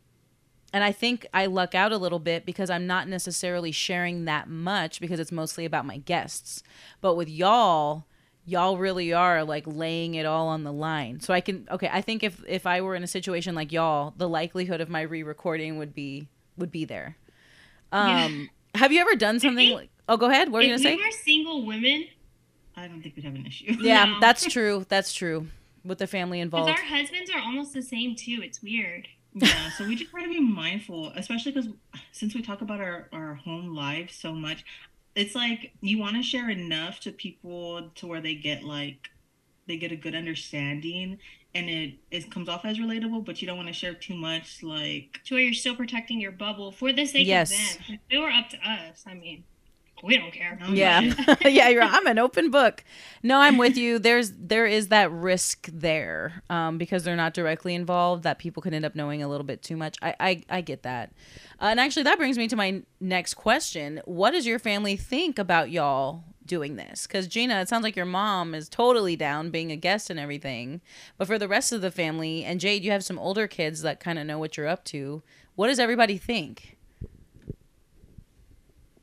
[0.73, 4.49] and I think I luck out a little bit because I'm not necessarily sharing that
[4.49, 6.62] much because it's mostly about my guests.
[7.01, 8.07] But with y'all,
[8.45, 11.20] y'all really are like laying it all on the line.
[11.20, 14.14] So I can okay, I think if if I were in a situation like y'all,
[14.16, 17.16] the likelihood of my re-recording would be would be there.
[17.91, 18.81] Um yeah.
[18.81, 20.51] have you ever done something like Oh, go ahead.
[20.51, 20.95] What are you going to say?
[20.95, 22.07] If we were single women,
[22.77, 23.77] I don't think we'd have an issue.
[23.81, 24.20] Yeah, no.
[24.20, 24.85] that's true.
[24.89, 25.47] That's true.
[25.85, 26.70] With the family involved.
[26.70, 28.41] Our husbands are almost the same too.
[28.43, 29.09] It's weird.
[29.35, 31.70] Yeah, so we just try to be mindful, especially because
[32.12, 34.64] since we talk about our, our home lives so much,
[35.14, 39.09] it's like you want to share enough to people to where they get like
[39.66, 41.18] they get a good understanding
[41.55, 44.62] and it it comes off as relatable, but you don't want to share too much
[44.62, 47.53] like to where you're still protecting your bubble for the sake yes.
[47.53, 47.99] of them.
[48.11, 49.45] If it were up to us, I mean,
[50.03, 50.59] we don't care.
[50.68, 51.00] Yeah,
[51.44, 51.82] yeah, you're.
[51.82, 52.82] I'm an open book.
[53.22, 54.00] No, I'm with you.
[54.00, 58.74] There's there is that risk there um, because they're not directly involved that people can
[58.74, 59.96] end up knowing a little bit too much.
[60.03, 61.12] I I, I get that,
[61.61, 64.03] uh, and actually that brings me to my next question.
[64.05, 67.07] What does your family think about y'all doing this?
[67.07, 70.80] Because Gina, it sounds like your mom is totally down being a guest and everything,
[71.16, 74.00] but for the rest of the family and Jade, you have some older kids that
[74.00, 75.22] kind of know what you're up to.
[75.55, 76.76] What does everybody think?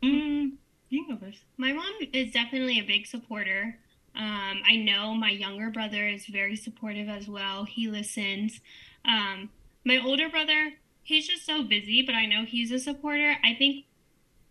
[0.03, 0.58] Mm
[0.89, 1.39] you go first.
[1.57, 3.77] My mom is definitely a big supporter.
[4.15, 7.63] Um, I know my younger brother is very supportive as well.
[7.65, 8.59] He listens.
[9.05, 9.49] Um,
[9.85, 10.73] my older brother,
[11.03, 13.35] he's just so busy, but I know he's a supporter.
[13.43, 13.85] I think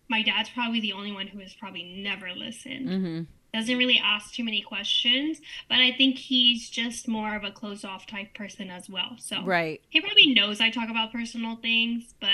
[0.09, 2.89] my dad's probably the only one who has probably never listened.
[2.89, 3.23] Mm-hmm.
[3.53, 7.85] Doesn't really ask too many questions, but I think he's just more of a closed
[7.85, 9.17] off type person as well.
[9.19, 12.31] So right, he probably knows I talk about personal things, but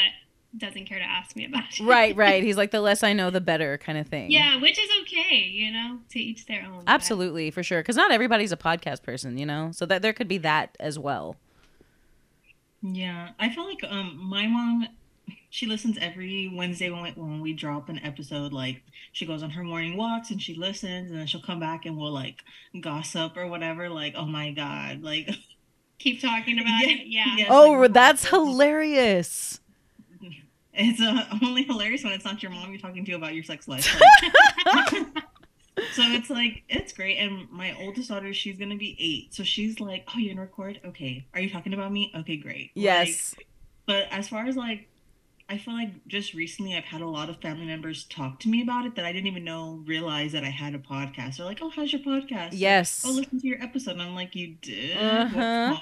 [0.57, 1.82] doesn't care to ask me about it.
[1.82, 2.42] Right, right.
[2.42, 4.30] He's like the less I know, the better kind of thing.
[4.30, 6.84] Yeah, which is okay, you know, to each their own.
[6.86, 7.80] Absolutely, for sure.
[7.80, 10.98] Because not everybody's a podcast person, you know, so that there could be that as
[10.98, 11.36] well.
[12.82, 14.88] Yeah, I feel like um my mom,
[15.50, 18.52] she listens every Wednesday when we, when we drop an episode.
[18.52, 18.82] Like
[19.12, 21.96] she goes on her morning walks and she listens, and then she'll come back and
[21.96, 22.42] we'll like
[22.80, 23.88] gossip or whatever.
[23.88, 25.30] Like, oh my god, like.
[26.00, 27.07] Keep talking about yeah, it.
[27.07, 27.24] Yeah.
[27.36, 29.61] Yes, oh, like, that's hilarious.
[30.75, 33.68] It's uh, only hilarious when it's not your mom you're talking to about your sex
[33.68, 33.85] life.
[35.93, 37.18] so it's like it's great.
[37.18, 40.81] And my oldest daughter, she's gonna be eight, so she's like, "Oh, you're gonna record?
[40.85, 41.27] Okay.
[41.35, 42.12] Are you talking about me?
[42.16, 43.35] Okay, great." Yes.
[43.37, 43.47] Like,
[43.87, 44.89] but as far as like
[45.47, 48.62] I feel like just recently I've had a lot of family members talk to me
[48.62, 51.36] about it that I didn't even know realize that I had a podcast.
[51.36, 53.05] They're like, "Oh, how's your podcast?" Yes.
[53.05, 53.92] Like, oh, listen to your episode.
[53.92, 54.97] And I'm like, "You did?
[54.97, 55.76] Uh-huh.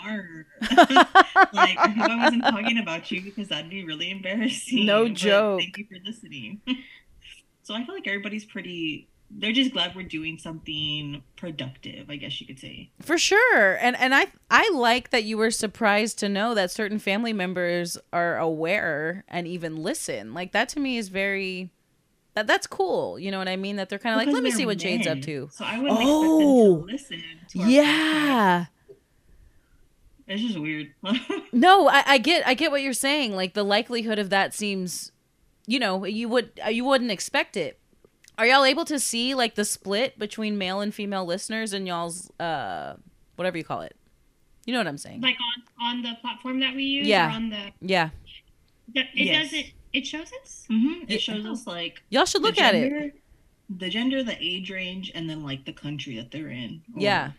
[1.53, 5.61] like, I hope I wasn't talking about you because that'd be really embarrassing." No joke.
[5.61, 6.61] Thank you for listening.
[7.63, 9.09] so I feel like everybody's pretty
[9.39, 12.91] they're just glad we're doing something productive i guess you could say.
[13.01, 13.75] For sure.
[13.77, 17.99] And and i i like that you were surprised to know that certain family members
[18.13, 20.35] are aware and even listen.
[20.35, 21.71] Like that to me is very
[22.35, 23.19] that that's cool.
[23.19, 23.77] You know what i mean?
[23.77, 24.79] That they're kind of like let me see what men.
[24.79, 25.49] jade's up to.
[25.53, 28.67] So i wouldn't oh, expect them to oh, listen to yeah.
[30.27, 30.93] it's just weird.
[31.53, 33.35] No I, I get i get what you're saying.
[33.35, 35.13] Like the likelihood of that seems
[35.67, 37.79] you know you would you wouldn't expect it
[38.39, 42.31] are y'all able to see like the split between male and female listeners and y'all's
[42.41, 42.97] uh
[43.37, 43.97] whatever you call it?
[44.67, 45.21] You know what I'm saying?
[45.21, 45.37] Like
[45.81, 47.07] on on the platform that we use.
[47.07, 47.33] Yeah.
[47.33, 48.11] on the yeah.
[48.95, 49.51] it yes.
[49.51, 49.67] does it.
[49.93, 50.67] It shows us.
[50.71, 51.05] Mm-hmm.
[51.09, 53.15] It shows us like y'all should look gender, at it.
[53.79, 56.83] The gender, the age range, and then like the country that they're in.
[56.97, 57.33] yeah.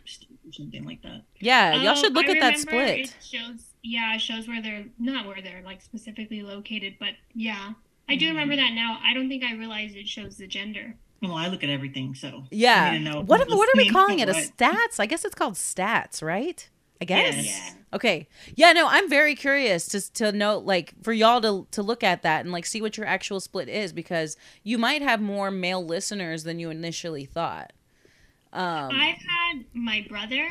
[0.52, 1.24] something like that.
[1.40, 3.00] Yeah, y'all should look I at that split.
[3.00, 3.74] It shows.
[3.82, 7.74] Yeah, it shows where they're not where they're like specifically located, but yeah.
[8.10, 9.00] I do remember that now.
[9.04, 10.96] I don't think I realized it shows the gender.
[11.22, 12.98] Well, I look at everything, so yeah.
[13.22, 14.28] What am, what are we calling it?
[14.28, 15.00] A stats?
[15.00, 16.68] I guess it's called stats, right?
[17.00, 17.36] I guess.
[17.36, 17.46] Yes.
[17.46, 17.74] Yeah.
[17.94, 18.28] Okay.
[18.56, 18.74] Yeah.
[18.74, 22.42] No, I'm very curious to to know, like, for y'all to to look at that
[22.42, 26.44] and like see what your actual split is because you might have more male listeners
[26.44, 27.72] than you initially thought.
[28.52, 30.46] Um, I've had my brother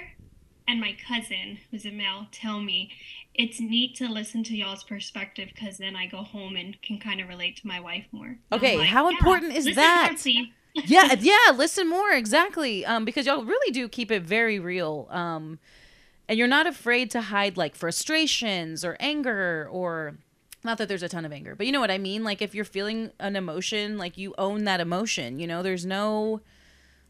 [0.66, 2.90] and my cousin, who's a male, tell me
[3.34, 7.20] it's neat to listen to y'all's perspective because then I go home and can kind
[7.20, 8.36] of relate to my wife more.
[8.52, 10.14] Okay, like, how yeah, important is that?
[10.74, 12.84] yeah, yeah, listen more exactly.
[12.84, 15.06] Um, because y'all really do keep it very real.
[15.10, 15.58] Um,
[16.28, 20.16] and you're not afraid to hide like frustrations or anger or
[20.64, 22.22] not that there's a ton of anger, but you know what I mean.
[22.22, 25.38] Like if you're feeling an emotion, like you own that emotion.
[25.38, 26.40] You know, there's no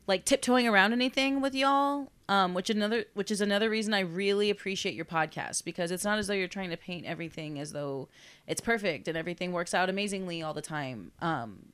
[0.06, 4.50] like tiptoeing around anything with y'all um, which another which is another reason I really
[4.50, 8.08] appreciate your podcast because it's not as though you're trying to paint everything as though
[8.46, 11.12] it's perfect and everything works out amazingly all the time.
[11.20, 11.72] Um,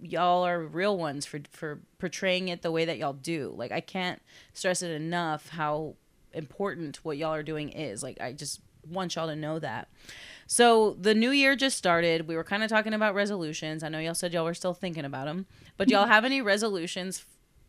[0.00, 3.54] y'all are real ones for for portraying it the way that y'all do.
[3.56, 4.20] Like I can't
[4.52, 5.94] stress it enough how
[6.32, 8.02] important what y'all are doing is.
[8.02, 9.88] Like I just want y'all to know that.
[10.46, 12.28] So the new year just started.
[12.28, 13.82] We were kind of talking about resolutions.
[13.82, 15.46] I know y'all said y'all were still thinking about them,
[15.76, 17.24] but y'all have any resolutions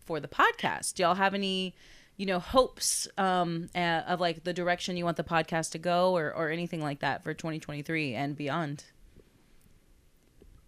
[0.05, 0.95] for the podcast?
[0.95, 1.75] Do y'all have any,
[2.17, 6.15] you know, hopes um, uh, of like the direction you want the podcast to go
[6.15, 8.85] or, or anything like that for 2023 and beyond?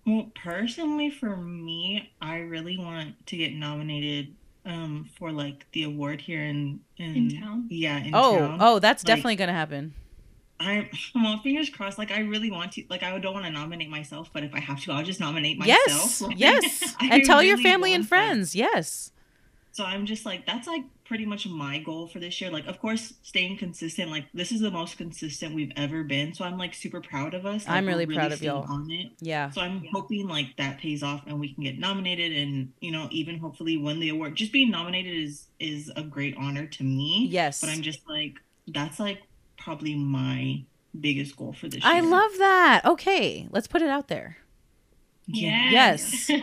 [0.06, 6.22] Well, personally, for me, I really want to get nominated um, for like the award
[6.22, 7.68] here in in, in town.
[7.70, 7.98] Yeah.
[7.98, 8.58] In oh, town.
[8.62, 9.94] oh, that's like, definitely gonna happen.
[10.60, 11.98] I'm well, fingers crossed.
[11.98, 12.84] Like I really want to.
[12.90, 15.58] Like I don't want to nominate myself, but if I have to, I'll just nominate
[15.58, 15.80] myself.
[15.88, 18.54] Yes, like, yes, and tell really your family and friends.
[18.54, 18.60] That.
[18.60, 19.12] Yes.
[19.76, 22.50] So I'm just like that's like pretty much my goal for this year.
[22.50, 24.10] Like of course staying consistent.
[24.10, 26.34] Like this is the most consistent we've ever been.
[26.34, 27.68] So I'm like super proud of us.
[27.68, 29.12] Like, I'm really, really proud of y'all on it.
[29.20, 29.50] Yeah.
[29.50, 29.90] So I'm yeah.
[29.94, 33.76] hoping like that pays off and we can get nominated and you know even hopefully
[33.76, 34.36] win the award.
[34.36, 37.28] Just being nominated is is a great honor to me.
[37.30, 37.60] Yes.
[37.60, 38.36] But I'm just like
[38.70, 39.24] that's like
[39.58, 40.64] probably my
[40.98, 41.94] biggest goal for this year.
[41.94, 42.84] I love that.
[42.86, 44.38] Okay, let's put it out there.
[45.28, 46.30] Yes.
[46.30, 46.42] Yes.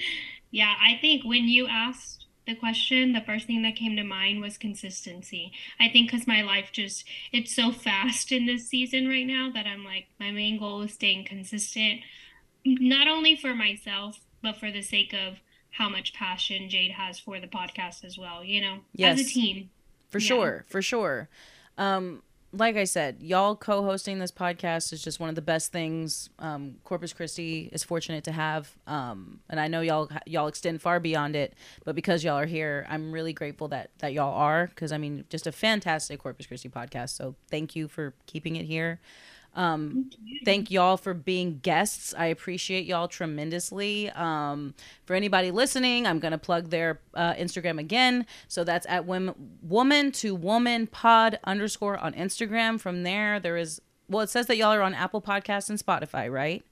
[0.50, 4.40] yeah, I think when you asked the question, the first thing that came to mind
[4.40, 5.52] was consistency.
[5.78, 9.66] I think because my life just, it's so fast in this season right now that
[9.66, 12.00] I'm like, my main goal is staying consistent,
[12.64, 15.38] not only for myself, but for the sake of
[15.70, 19.20] how much passion Jade has for the podcast as well, you know, yes.
[19.20, 19.70] as a team.
[20.10, 20.26] For yeah.
[20.26, 21.28] sure, for sure.
[21.78, 22.22] Um,
[22.52, 26.76] like I said, y'all co-hosting this podcast is just one of the best things um,
[26.84, 31.34] Corpus Christi is fortunate to have, um, and I know y'all y'all extend far beyond
[31.34, 31.54] it.
[31.84, 34.66] But because y'all are here, I'm really grateful that that y'all are.
[34.66, 37.10] Because I mean, just a fantastic Corpus Christi podcast.
[37.10, 39.00] So thank you for keeping it here.
[39.54, 40.10] Um,
[40.44, 42.14] thank y'all for being guests.
[42.16, 44.10] I appreciate y'all tremendously.
[44.10, 44.74] Um,
[45.04, 48.26] for anybody listening, I'm gonna plug their uh, Instagram again.
[48.48, 52.80] So that's at women, woman to woman pod underscore on Instagram.
[52.80, 56.30] From there, there is well, it says that y'all are on Apple Podcasts and Spotify,
[56.30, 56.64] right?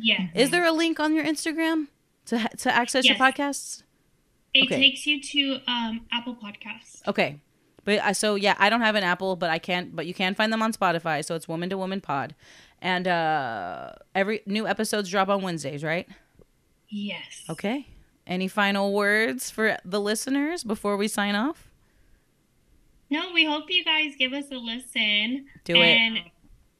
[0.00, 0.28] Yeah.
[0.34, 1.88] Is there a link on your Instagram
[2.26, 3.18] to to access yes.
[3.18, 3.82] your podcasts?
[4.54, 4.76] It okay.
[4.76, 7.06] takes you to um, Apple Podcasts.
[7.06, 7.38] Okay,
[7.88, 9.92] but uh, so yeah, I don't have an Apple, but I can.
[9.94, 11.24] But you can find them on Spotify.
[11.24, 12.34] So it's Woman to Woman Pod,
[12.82, 16.06] and uh every new episodes drop on Wednesdays, right?
[16.90, 17.44] Yes.
[17.48, 17.86] Okay.
[18.26, 21.70] Any final words for the listeners before we sign off?
[23.08, 25.46] No, we hope you guys give us a listen.
[25.64, 26.24] Do and, it.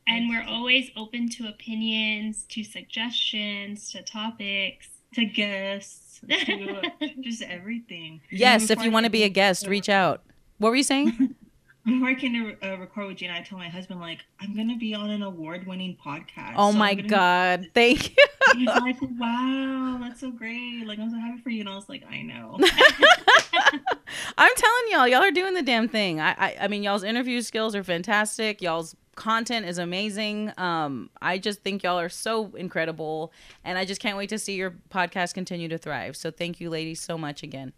[0.07, 6.83] And we're always open to opinions, to suggestions, to topics, to guests, to
[7.23, 8.21] just everything.
[8.31, 10.23] Yes, if you want to be a guest, reach out.
[10.59, 11.35] What were you saying?
[11.87, 14.77] Before I came to uh, record with Gina, I told my husband like I'm gonna
[14.77, 16.55] be on an award-winning podcast.
[16.57, 17.63] Oh so my god!
[17.63, 18.25] Be- Thank you.
[18.55, 20.85] He's like, "Wow, that's so great!
[20.87, 22.59] Like I'm so happy for you." And I was like, "I know."
[24.39, 26.21] I'm telling y'all, y'all are doing the damn thing.
[26.21, 28.61] I, I, I mean, y'all's interview skills are fantastic.
[28.61, 30.53] Y'all's content is amazing.
[30.59, 33.33] Um, I just think y'all are so incredible,
[33.65, 36.17] and I just can't wait to see your podcast continue to thrive.
[36.17, 37.73] So thank you, ladies, so much again.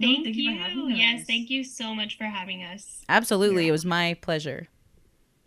[0.00, 0.50] Thank, thank you.
[0.50, 3.04] you yes, thank you so much for having us.
[3.08, 3.64] Absolutely.
[3.64, 3.68] Yeah.
[3.68, 4.68] It was my pleasure.